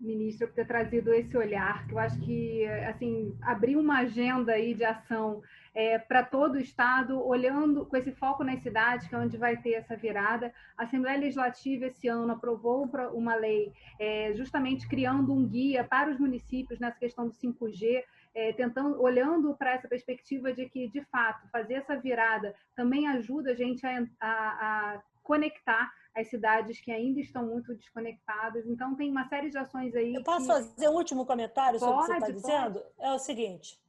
ministra, 0.00 0.46
por 0.46 0.54
ter 0.54 0.66
trazido 0.66 1.12
esse 1.12 1.36
olhar, 1.36 1.86
que 1.86 1.92
eu 1.92 1.98
acho 1.98 2.18
que 2.20 2.66
assim 2.88 3.36
abrir 3.42 3.76
uma 3.76 3.98
agenda 3.98 4.52
aí 4.52 4.74
de 4.74 4.84
ação 4.84 5.42
é, 5.74 5.98
para 5.98 6.22
todo 6.24 6.54
o 6.54 6.60
Estado, 6.60 7.24
olhando 7.24 7.86
com 7.86 7.96
esse 7.96 8.12
foco 8.12 8.42
nas 8.42 8.60
cidades, 8.62 9.06
que 9.06 9.14
é 9.14 9.18
onde 9.18 9.36
vai 9.36 9.56
ter 9.56 9.74
essa 9.74 9.96
virada. 9.96 10.52
A 10.76 10.84
Assembleia 10.84 11.18
Legislativa, 11.18 11.86
esse 11.86 12.08
ano, 12.08 12.32
aprovou 12.32 12.88
uma 13.12 13.34
lei 13.34 13.72
é, 13.98 14.32
justamente 14.34 14.88
criando 14.88 15.32
um 15.32 15.46
guia 15.46 15.84
para 15.84 16.10
os 16.10 16.18
municípios 16.18 16.80
nessa 16.80 16.98
questão 16.98 17.28
do 17.28 17.34
5G, 17.34 18.02
é, 18.34 18.52
tentando, 18.52 19.00
olhando 19.00 19.54
para 19.54 19.72
essa 19.72 19.88
perspectiva 19.88 20.52
de 20.52 20.68
que, 20.68 20.88
de 20.88 21.02
fato, 21.04 21.48
fazer 21.50 21.74
essa 21.74 21.96
virada 21.96 22.54
também 22.76 23.08
ajuda 23.08 23.52
a 23.52 23.54
gente 23.54 23.84
a, 23.86 24.06
a, 24.20 24.94
a 24.94 25.02
conectar 25.30 25.88
as 26.12 26.28
cidades 26.28 26.80
que 26.80 26.90
ainda 26.90 27.20
estão 27.20 27.46
muito 27.46 27.72
desconectadas. 27.72 28.66
Então, 28.66 28.96
tem 28.96 29.08
uma 29.08 29.28
série 29.28 29.48
de 29.48 29.56
ações 29.56 29.94
aí. 29.94 30.12
Eu 30.12 30.24
posso 30.24 30.46
que... 30.46 30.52
fazer 30.52 30.88
um 30.88 30.94
último 30.94 31.24
comentário 31.24 31.78
sobre 31.78 31.94
o 31.94 32.00
que 32.00 32.06
você 32.06 32.12
está 32.14 32.30
dizendo? 32.30 32.84
É 32.98 33.12
o 33.12 33.18
seguinte: 33.18 33.80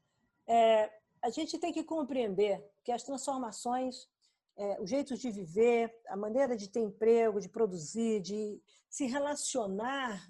é, 0.48 0.92
a 1.20 1.32
gente 1.32 1.58
tem 1.58 1.74
que 1.74 1.84
compreender 1.84 2.64
que 2.84 2.92
as 2.92 3.02
transformações, 3.02 4.08
é, 4.56 4.80
os 4.80 4.88
jeitos 4.88 5.20
de 5.20 5.32
viver, 5.32 5.92
a 6.08 6.16
maneira 6.16 6.56
de 6.56 6.70
ter 6.70 6.82
emprego, 6.82 7.42
de 7.42 7.50
produzir, 7.50 8.22
de 8.22 8.62
se 8.88 9.08
relacionar 9.08 10.24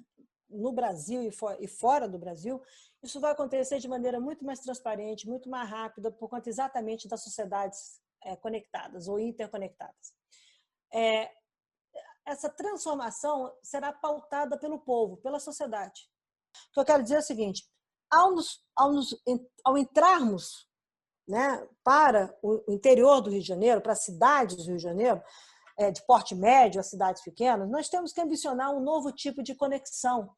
no 0.50 0.72
Brasil 0.72 1.24
e, 1.24 1.32
for, 1.32 1.58
e 1.60 1.68
fora 1.68 2.08
do 2.08 2.18
Brasil, 2.18 2.62
isso 3.04 3.20
vai 3.20 3.32
acontecer 3.32 3.80
de 3.80 3.88
maneira 3.88 4.20
muito 4.20 4.46
mais 4.46 4.60
transparente, 4.60 5.28
muito 5.28 5.50
mais 5.50 5.70
rápida, 5.70 6.10
por 6.10 6.30
conta 6.30 6.48
exatamente 6.48 7.08
das 7.08 7.22
sociedades 7.22 8.02
é, 8.24 8.36
conectadas 8.38 9.10
ou 9.10 9.20
interconectadas. 9.20 10.21
É, 10.94 11.32
essa 12.26 12.50
transformação 12.50 13.52
será 13.64 13.92
pautada 13.92 14.58
pelo 14.58 14.80
povo, 14.80 15.18
pela 15.18 15.40
sociedade. 15.40 16.10
O 16.70 16.74
que 16.74 16.80
eu 16.80 16.86
quero 16.86 17.04
dizer 17.04 17.16
é 17.16 17.20
o 17.20 17.24
seguinte: 17.24 17.68
ao, 18.10 18.32
nos, 18.32 18.64
ao, 18.76 18.92
nos, 18.92 19.16
ao 19.64 19.78
entrarmos 19.78 20.68
né, 21.28 21.68
para 21.84 22.36
o 22.42 22.72
interior 22.72 23.22
do 23.22 23.30
Rio 23.30 23.42
de 23.42 23.48
Janeiro, 23.48 23.82
para 23.82 23.94
as 23.94 24.04
cidades 24.04 24.58
do 24.58 24.64
Rio 24.64 24.78
de 24.78 24.84
Janeiro, 24.84 25.22
é, 25.78 25.92
de 25.92 26.06
porte 26.06 26.36
médio, 26.36 26.80
as 26.80 26.90
cidades 26.90 27.24
pequenas, 27.24 27.70
nós 27.70 27.90
temos 27.90 28.12
que 28.12 28.22
ambicionar 28.22 28.72
um 28.72 28.82
novo 28.82 29.12
tipo 29.12 29.42
de 29.42 29.56
conexão 29.56 30.30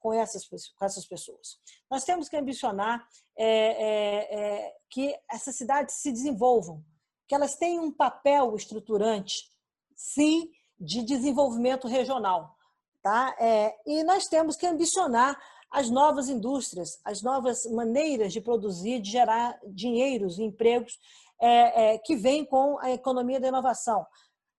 com 0.00 0.12
essas, 0.12 0.46
com 0.46 0.84
essas 0.84 1.06
pessoas. 1.06 1.58
Nós 1.90 2.04
temos 2.04 2.28
que 2.28 2.36
ambicionar 2.36 3.06
é, 3.36 3.46
é, 3.46 4.40
é, 4.40 4.76
que 4.90 5.14
essas 5.30 5.56
cidades 5.56 5.96
se 5.96 6.10
desenvolvam, 6.12 6.84
que 7.26 7.34
elas 7.34 7.56
tenham 7.56 7.84
um 7.84 7.92
papel 7.92 8.54
estruturante, 8.54 9.50
sim, 9.98 10.48
de 10.80 11.02
desenvolvimento 11.02 11.88
regional. 11.88 12.56
Tá? 13.02 13.34
É, 13.38 13.74
e 13.84 14.04
nós 14.04 14.26
temos 14.26 14.56
que 14.56 14.66
ambicionar 14.66 15.36
as 15.70 15.90
novas 15.90 16.28
indústrias, 16.28 16.98
as 17.04 17.20
novas 17.20 17.66
maneiras 17.66 18.32
de 18.32 18.40
produzir, 18.40 19.00
de 19.00 19.10
gerar 19.10 19.58
dinheiros 19.66 20.38
empregos 20.38 20.98
é, 21.40 21.94
é, 21.94 21.98
que 21.98 22.16
vêm 22.16 22.44
com 22.44 22.78
a 22.78 22.90
economia 22.92 23.40
da 23.40 23.48
inovação. 23.48 24.06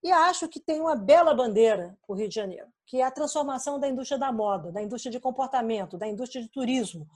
E 0.03 0.11
acho 0.11 0.47
que 0.47 0.59
tem 0.59 0.79
uma 0.79 0.95
bela 0.95 1.33
bandeira 1.33 1.97
o 2.07 2.13
Rio 2.13 2.29
de 2.29 2.35
Janeiro, 2.35 2.67
que 2.85 3.01
é 3.01 3.03
a 3.03 3.11
transformação 3.11 3.79
da 3.79 3.87
indústria 3.87 4.19
da 4.19 4.31
moda, 4.31 4.71
da 4.71 4.81
indústria 4.81 5.11
de 5.11 5.19
comportamento, 5.19 5.97
da 5.97 6.07
indústria 6.07 6.41
de 6.41 6.49
turismo. 6.49 7.07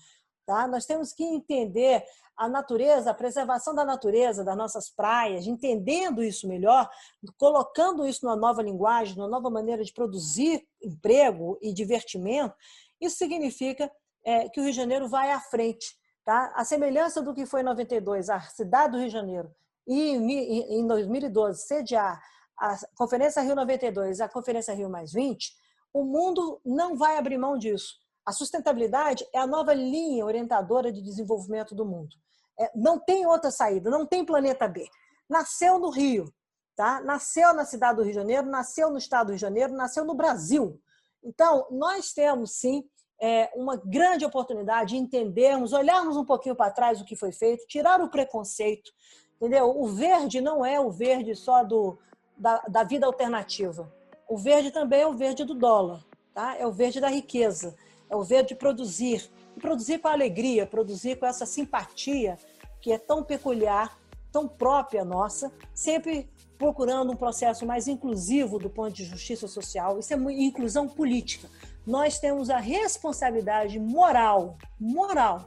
Tá? 0.45 0.67
Nós 0.67 0.85
temos 0.85 1.13
que 1.13 1.23
entender 1.23 2.03
a 2.35 2.49
natureza, 2.49 3.11
a 3.11 3.13
preservação 3.13 3.73
da 3.75 3.85
natureza, 3.85 4.43
das 4.43 4.57
nossas 4.57 4.89
praias, 4.89 5.45
entendendo 5.45 6.23
isso 6.23 6.47
melhor, 6.47 6.89
colocando 7.37 8.05
isso 8.07 8.25
numa 8.25 8.35
nova 8.35 8.61
linguagem, 8.61 9.15
numa 9.15 9.27
nova 9.27 9.49
maneira 9.49 9.83
de 9.83 9.93
produzir 9.93 10.67
emprego 10.81 11.57
e 11.61 11.71
divertimento, 11.71 12.55
isso 12.99 13.17
significa 13.17 13.91
é, 14.25 14.49
que 14.49 14.59
o 14.59 14.63
Rio 14.63 14.71
de 14.71 14.77
Janeiro 14.77 15.07
vai 15.07 15.31
à 15.31 15.39
frente. 15.39 15.95
Tá? 16.25 16.51
A 16.55 16.65
semelhança 16.65 17.21
do 17.21 17.33
que 17.33 17.45
foi 17.45 17.61
em 17.61 17.65
92, 17.65 18.29
a 18.29 18.39
cidade 18.41 18.93
do 18.93 18.97
Rio 18.97 19.07
de 19.07 19.13
Janeiro, 19.13 19.53
e 19.85 20.15
em 20.79 20.87
2012 20.87 21.61
sediar 21.61 22.21
a 22.57 22.77
Conferência 22.95 23.41
Rio 23.41 23.55
92 23.55 24.19
e 24.19 24.23
a 24.23 24.29
Conferência 24.29 24.73
Rio 24.73 24.89
Mais 24.89 25.11
20, 25.11 25.53
o 25.93 26.03
mundo 26.03 26.61
não 26.65 26.95
vai 26.95 27.17
abrir 27.17 27.37
mão 27.37 27.57
disso. 27.57 27.95
A 28.25 28.31
sustentabilidade 28.31 29.25
é 29.33 29.39
a 29.39 29.47
nova 29.47 29.73
linha 29.73 30.25
orientadora 30.25 30.91
de 30.91 31.01
desenvolvimento 31.01 31.75
do 31.75 31.85
mundo. 31.85 32.15
É, 32.59 32.71
não 32.75 32.99
tem 32.99 33.25
outra 33.25 33.51
saída, 33.51 33.89
não 33.89 34.05
tem 34.05 34.25
planeta 34.25 34.67
B. 34.67 34.87
Nasceu 35.29 35.79
no 35.79 35.89
Rio, 35.89 36.31
tá? 36.75 37.01
nasceu 37.01 37.53
na 37.53 37.65
cidade 37.65 37.97
do 37.97 38.03
Rio 38.03 38.11
de 38.11 38.19
Janeiro, 38.19 38.47
nasceu 38.47 38.89
no 38.89 38.97
estado 38.97 39.27
do 39.27 39.29
Rio 39.29 39.37
de 39.37 39.41
Janeiro, 39.41 39.73
nasceu 39.73 40.05
no 40.05 40.15
Brasil. 40.15 40.79
Então, 41.23 41.67
nós 41.71 42.13
temos 42.13 42.51
sim 42.59 42.83
é, 43.21 43.49
uma 43.55 43.77
grande 43.77 44.25
oportunidade 44.25 44.91
de 44.91 44.97
entendermos, 44.97 45.73
olharmos 45.73 46.17
um 46.17 46.25
pouquinho 46.25 46.55
para 46.55 46.71
trás 46.71 47.01
o 47.01 47.05
que 47.05 47.15
foi 47.15 47.31
feito, 47.31 47.65
tirar 47.67 48.01
o 48.01 48.09
preconceito, 48.09 48.91
entendeu? 49.37 49.69
O 49.69 49.87
verde 49.87 50.41
não 50.41 50.65
é 50.65 50.79
o 50.79 50.91
verde 50.91 51.35
só 51.35 51.63
do, 51.63 51.97
da, 52.37 52.59
da 52.67 52.83
vida 52.83 53.05
alternativa. 53.05 53.91
O 54.27 54.37
verde 54.37 54.71
também 54.71 55.01
é 55.01 55.07
o 55.07 55.13
verde 55.13 55.43
do 55.43 55.55
dólar, 55.55 56.03
tá? 56.33 56.57
É 56.57 56.65
o 56.67 56.71
verde 56.71 56.99
da 56.99 57.07
riqueza, 57.07 57.75
é 58.09 58.15
o 58.15 58.23
verde 58.23 58.49
de 58.49 58.55
produzir, 58.55 59.29
e 59.55 59.59
produzir 59.59 59.99
com 59.99 60.07
alegria, 60.07 60.65
produzir 60.65 61.17
com 61.17 61.25
essa 61.25 61.45
simpatia 61.45 62.37
que 62.81 62.91
é 62.91 62.97
tão 62.97 63.23
peculiar, 63.23 63.97
tão 64.31 64.47
própria 64.47 65.05
nossa, 65.05 65.51
sempre 65.73 66.29
procurando 66.57 67.11
um 67.11 67.15
processo 67.15 67.65
mais 67.65 67.87
inclusivo 67.87 68.59
do 68.59 68.69
ponto 68.69 68.93
de 68.93 69.05
justiça 69.05 69.47
social. 69.47 69.99
Isso 69.99 70.13
é 70.13 70.17
inclusão 70.17 70.87
política 70.87 71.49
nós 71.85 72.19
temos 72.19 72.49
a 72.49 72.57
responsabilidade 72.57 73.79
moral, 73.79 74.57
moral, 74.79 75.45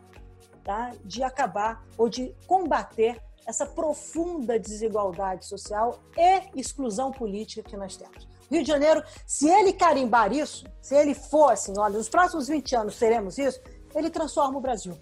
tá? 0.62 0.92
de 1.04 1.22
acabar 1.22 1.84
ou 1.96 2.08
de 2.08 2.34
combater 2.46 3.20
essa 3.46 3.64
profunda 3.64 4.58
desigualdade 4.58 5.46
social 5.46 5.98
e 6.16 6.60
exclusão 6.60 7.10
política 7.10 7.62
que 7.62 7.76
nós 7.76 7.96
temos. 7.96 8.28
Rio 8.50 8.62
de 8.62 8.68
Janeiro, 8.68 9.02
se 9.26 9.48
ele 9.48 9.72
carimbar 9.72 10.32
isso, 10.32 10.64
se 10.80 10.94
ele 10.94 11.14
for 11.14 11.52
assim, 11.52 11.72
olha, 11.76 11.96
nos 11.96 12.08
próximos 12.08 12.48
20 12.48 12.76
anos 12.76 12.98
teremos 12.98 13.38
isso, 13.38 13.60
ele 13.94 14.10
transforma 14.10 14.58
o 14.58 14.60
Brasil. 14.60 14.96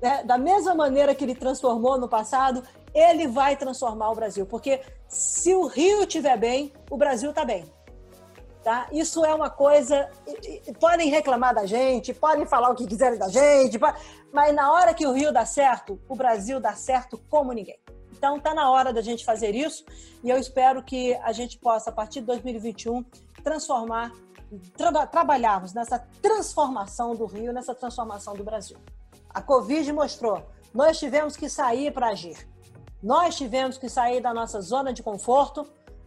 É, 0.00 0.22
da 0.22 0.38
mesma 0.38 0.74
maneira 0.74 1.14
que 1.14 1.24
ele 1.24 1.34
transformou 1.34 1.98
no 1.98 2.08
passado, 2.08 2.62
ele 2.94 3.26
vai 3.26 3.56
transformar 3.56 4.10
o 4.10 4.14
Brasil. 4.14 4.46
Porque 4.46 4.80
se 5.08 5.54
o 5.54 5.66
Rio 5.66 6.02
estiver 6.02 6.36
bem, 6.36 6.72
o 6.90 6.96
Brasil 6.96 7.30
está 7.30 7.44
bem. 7.44 7.64
Tá? 8.62 8.86
Isso 8.92 9.24
é 9.24 9.34
uma 9.34 9.50
coisa. 9.50 10.10
Podem 10.78 11.08
reclamar 11.08 11.54
da 11.54 11.64
gente, 11.64 12.12
podem 12.12 12.44
falar 12.44 12.70
o 12.70 12.74
que 12.74 12.86
quiserem 12.86 13.18
da 13.18 13.28
gente, 13.28 13.78
mas 14.32 14.54
na 14.54 14.72
hora 14.72 14.92
que 14.94 15.06
o 15.06 15.12
Rio 15.12 15.32
dá 15.32 15.46
certo, 15.46 15.98
o 16.08 16.14
Brasil 16.14 16.60
dá 16.60 16.74
certo 16.74 17.18
como 17.30 17.52
ninguém. 17.52 17.78
Então 18.18 18.36
está 18.36 18.52
na 18.52 18.68
hora 18.68 18.92
da 18.92 19.00
gente 19.00 19.24
fazer 19.24 19.54
isso 19.54 19.84
e 20.24 20.28
eu 20.28 20.36
espero 20.36 20.82
que 20.82 21.14
a 21.22 21.30
gente 21.30 21.56
possa, 21.56 21.90
a 21.90 21.92
partir 21.92 22.18
de 22.18 22.26
2021, 22.26 23.04
transformar, 23.44 24.10
tra 24.76 25.06
trabalharmos 25.06 25.72
nessa 25.72 26.00
transformação 26.20 27.14
do 27.14 27.26
Rio, 27.26 27.52
nessa 27.52 27.76
transformação 27.76 28.34
do 28.34 28.42
Brasil. 28.42 28.76
A 29.30 29.40
Covid 29.40 29.92
mostrou, 29.92 30.42
nós 30.74 30.98
tivemos 30.98 31.36
que 31.36 31.48
sair 31.48 31.92
para 31.92 32.08
agir. 32.08 32.48
Nós 33.00 33.36
tivemos 33.36 33.78
que 33.78 33.88
sair 33.88 34.20
da 34.20 34.34
nossa 34.34 34.60
zona 34.60 34.92
de 34.92 35.00
conforto 35.00 35.64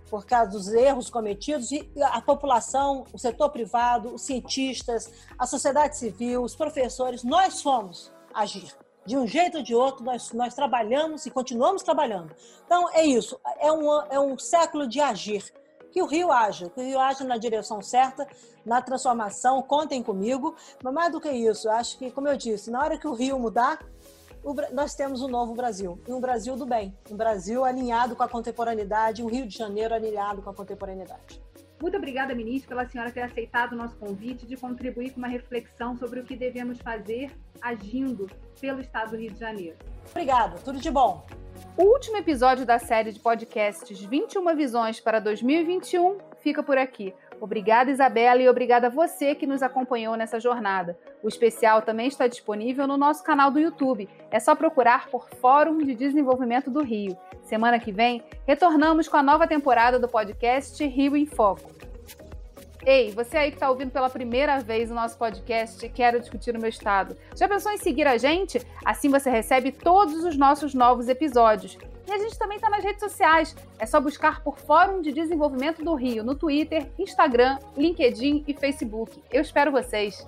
por 0.09 0.25
causa 0.25 0.51
dos 0.51 0.67
erros 0.67 1.09
cometidos, 1.09 1.71
e 1.71 1.89
a 2.03 2.19
população, 2.19 3.05
o 3.13 3.17
setor 3.17 3.49
privado, 3.49 4.13
os 4.13 4.23
cientistas, 4.23 5.09
a 5.39 5.47
sociedade 5.47 5.95
civil, 5.95 6.43
os 6.43 6.53
professores, 6.53 7.23
nós 7.23 7.61
fomos 7.61 8.11
agir. 8.33 8.75
De 9.05 9.17
um 9.17 9.25
jeito 9.25 9.57
ou 9.57 9.63
de 9.63 9.73
outro, 9.73 10.03
nós, 10.03 10.31
nós 10.31 10.53
trabalhamos 10.53 11.25
e 11.25 11.31
continuamos 11.31 11.81
trabalhando. 11.81 12.35
Então, 12.65 12.89
é 12.93 13.03
isso. 13.03 13.39
É 13.59 13.71
um, 13.71 14.01
é 14.09 14.19
um 14.19 14.37
século 14.37 14.87
de 14.87 14.99
agir. 14.99 15.43
Que 15.91 16.01
o 16.01 16.05
Rio 16.05 16.31
haja, 16.31 16.69
que 16.69 16.79
o 16.79 16.83
Rio 16.83 16.99
haja 16.99 17.25
na 17.25 17.37
direção 17.37 17.81
certa, 17.81 18.25
na 18.65 18.81
transformação, 18.81 19.61
contem 19.61 20.01
comigo. 20.01 20.55
Mas 20.81 20.93
mais 20.93 21.11
do 21.11 21.19
que 21.19 21.29
isso, 21.29 21.69
acho 21.69 21.97
que, 21.97 22.09
como 22.11 22.29
eu 22.29 22.37
disse, 22.37 22.71
na 22.71 22.81
hora 22.81 22.97
que 22.97 23.07
o 23.07 23.13
Rio 23.13 23.37
mudar, 23.37 23.79
nós 24.71 24.95
temos 24.95 25.21
um 25.21 25.27
novo 25.27 25.53
Brasil, 25.53 25.99
um 26.07 26.19
Brasil 26.19 26.55
do 26.55 26.65
bem, 26.65 26.97
um 27.09 27.15
Brasil 27.15 27.63
alinhado 27.63 28.15
com 28.15 28.23
a 28.23 28.27
contemporaneidade, 28.27 29.23
um 29.23 29.27
Rio 29.27 29.45
de 29.45 29.55
Janeiro 29.55 29.93
alinhado 29.93 30.41
com 30.41 30.49
a 30.49 30.53
contemporaneidade. 30.53 31.41
Muito 31.81 31.97
obrigada, 31.97 32.35
ministro, 32.35 32.69
pela 32.69 32.87
senhora 32.87 33.11
ter 33.11 33.21
aceitado 33.21 33.73
o 33.73 33.75
nosso 33.75 33.95
convite 33.95 34.45
de 34.45 34.55
contribuir 34.55 35.11
com 35.11 35.17
uma 35.17 35.27
reflexão 35.27 35.97
sobre 35.97 36.19
o 36.19 36.23
que 36.23 36.35
devemos 36.35 36.79
fazer 36.79 37.31
agindo 37.59 38.29
pelo 38.59 38.79
Estado 38.79 39.11
do 39.11 39.17
Rio 39.17 39.31
de 39.31 39.39
Janeiro. 39.39 39.77
Obrigada, 40.11 40.57
tudo 40.63 40.79
de 40.79 40.91
bom. 40.91 41.25
O 41.75 41.83
último 41.83 42.17
episódio 42.17 42.65
da 42.65 42.77
série 42.77 43.11
de 43.11 43.19
podcasts 43.19 43.99
21 43.99 44.55
Visões 44.55 44.99
para 44.99 45.19
2021 45.19 46.17
fica 46.41 46.61
por 46.61 46.77
aqui. 46.77 47.13
Obrigada, 47.41 47.89
Isabela, 47.89 48.39
e 48.39 48.47
obrigada 48.47 48.85
a 48.85 48.89
você 48.91 49.33
que 49.33 49.47
nos 49.47 49.63
acompanhou 49.63 50.15
nessa 50.15 50.39
jornada. 50.39 50.95
O 51.23 51.27
especial 51.27 51.81
também 51.81 52.07
está 52.07 52.27
disponível 52.27 52.85
no 52.85 52.97
nosso 52.97 53.23
canal 53.23 53.49
do 53.49 53.59
YouTube. 53.59 54.07
É 54.29 54.39
só 54.39 54.53
procurar 54.53 55.07
por 55.07 55.27
Fórum 55.41 55.79
de 55.79 55.95
Desenvolvimento 55.95 56.69
do 56.69 56.83
Rio. 56.83 57.17
Semana 57.41 57.79
que 57.79 57.91
vem, 57.91 58.23
retornamos 58.45 59.07
com 59.07 59.17
a 59.17 59.23
nova 59.23 59.47
temporada 59.47 59.97
do 59.97 60.07
podcast 60.07 60.85
Rio 60.85 61.17
em 61.17 61.25
Foco. 61.25 61.71
Ei, 62.85 63.09
você 63.09 63.37
aí 63.37 63.49
que 63.49 63.57
está 63.57 63.71
ouvindo 63.71 63.89
pela 63.89 64.09
primeira 64.09 64.59
vez 64.59 64.91
o 64.91 64.93
nosso 64.93 65.17
podcast 65.17 65.89
Quero 65.89 66.19
Discutir 66.19 66.53
no 66.53 66.59
Meu 66.59 66.69
Estado. 66.69 67.17
Já 67.35 67.47
pensou 67.47 67.71
em 67.71 67.77
seguir 67.77 68.05
a 68.05 68.19
gente? 68.19 68.61
Assim 68.85 69.09
você 69.09 69.31
recebe 69.31 69.71
todos 69.71 70.23
os 70.23 70.37
nossos 70.37 70.75
novos 70.75 71.09
episódios. 71.09 71.75
E 72.11 72.13
a 72.13 72.17
gente 72.17 72.37
também 72.37 72.57
está 72.57 72.69
nas 72.69 72.83
redes 72.83 72.99
sociais. 72.99 73.55
É 73.79 73.85
só 73.85 74.01
buscar 74.01 74.43
por 74.43 74.57
Fórum 74.57 75.01
de 75.01 75.13
Desenvolvimento 75.13 75.81
do 75.81 75.95
Rio 75.95 76.25
no 76.25 76.35
Twitter, 76.35 76.91
Instagram, 76.99 77.57
LinkedIn 77.77 78.43
e 78.45 78.53
Facebook. 78.53 79.23
Eu 79.31 79.41
espero 79.41 79.71
vocês! 79.71 80.27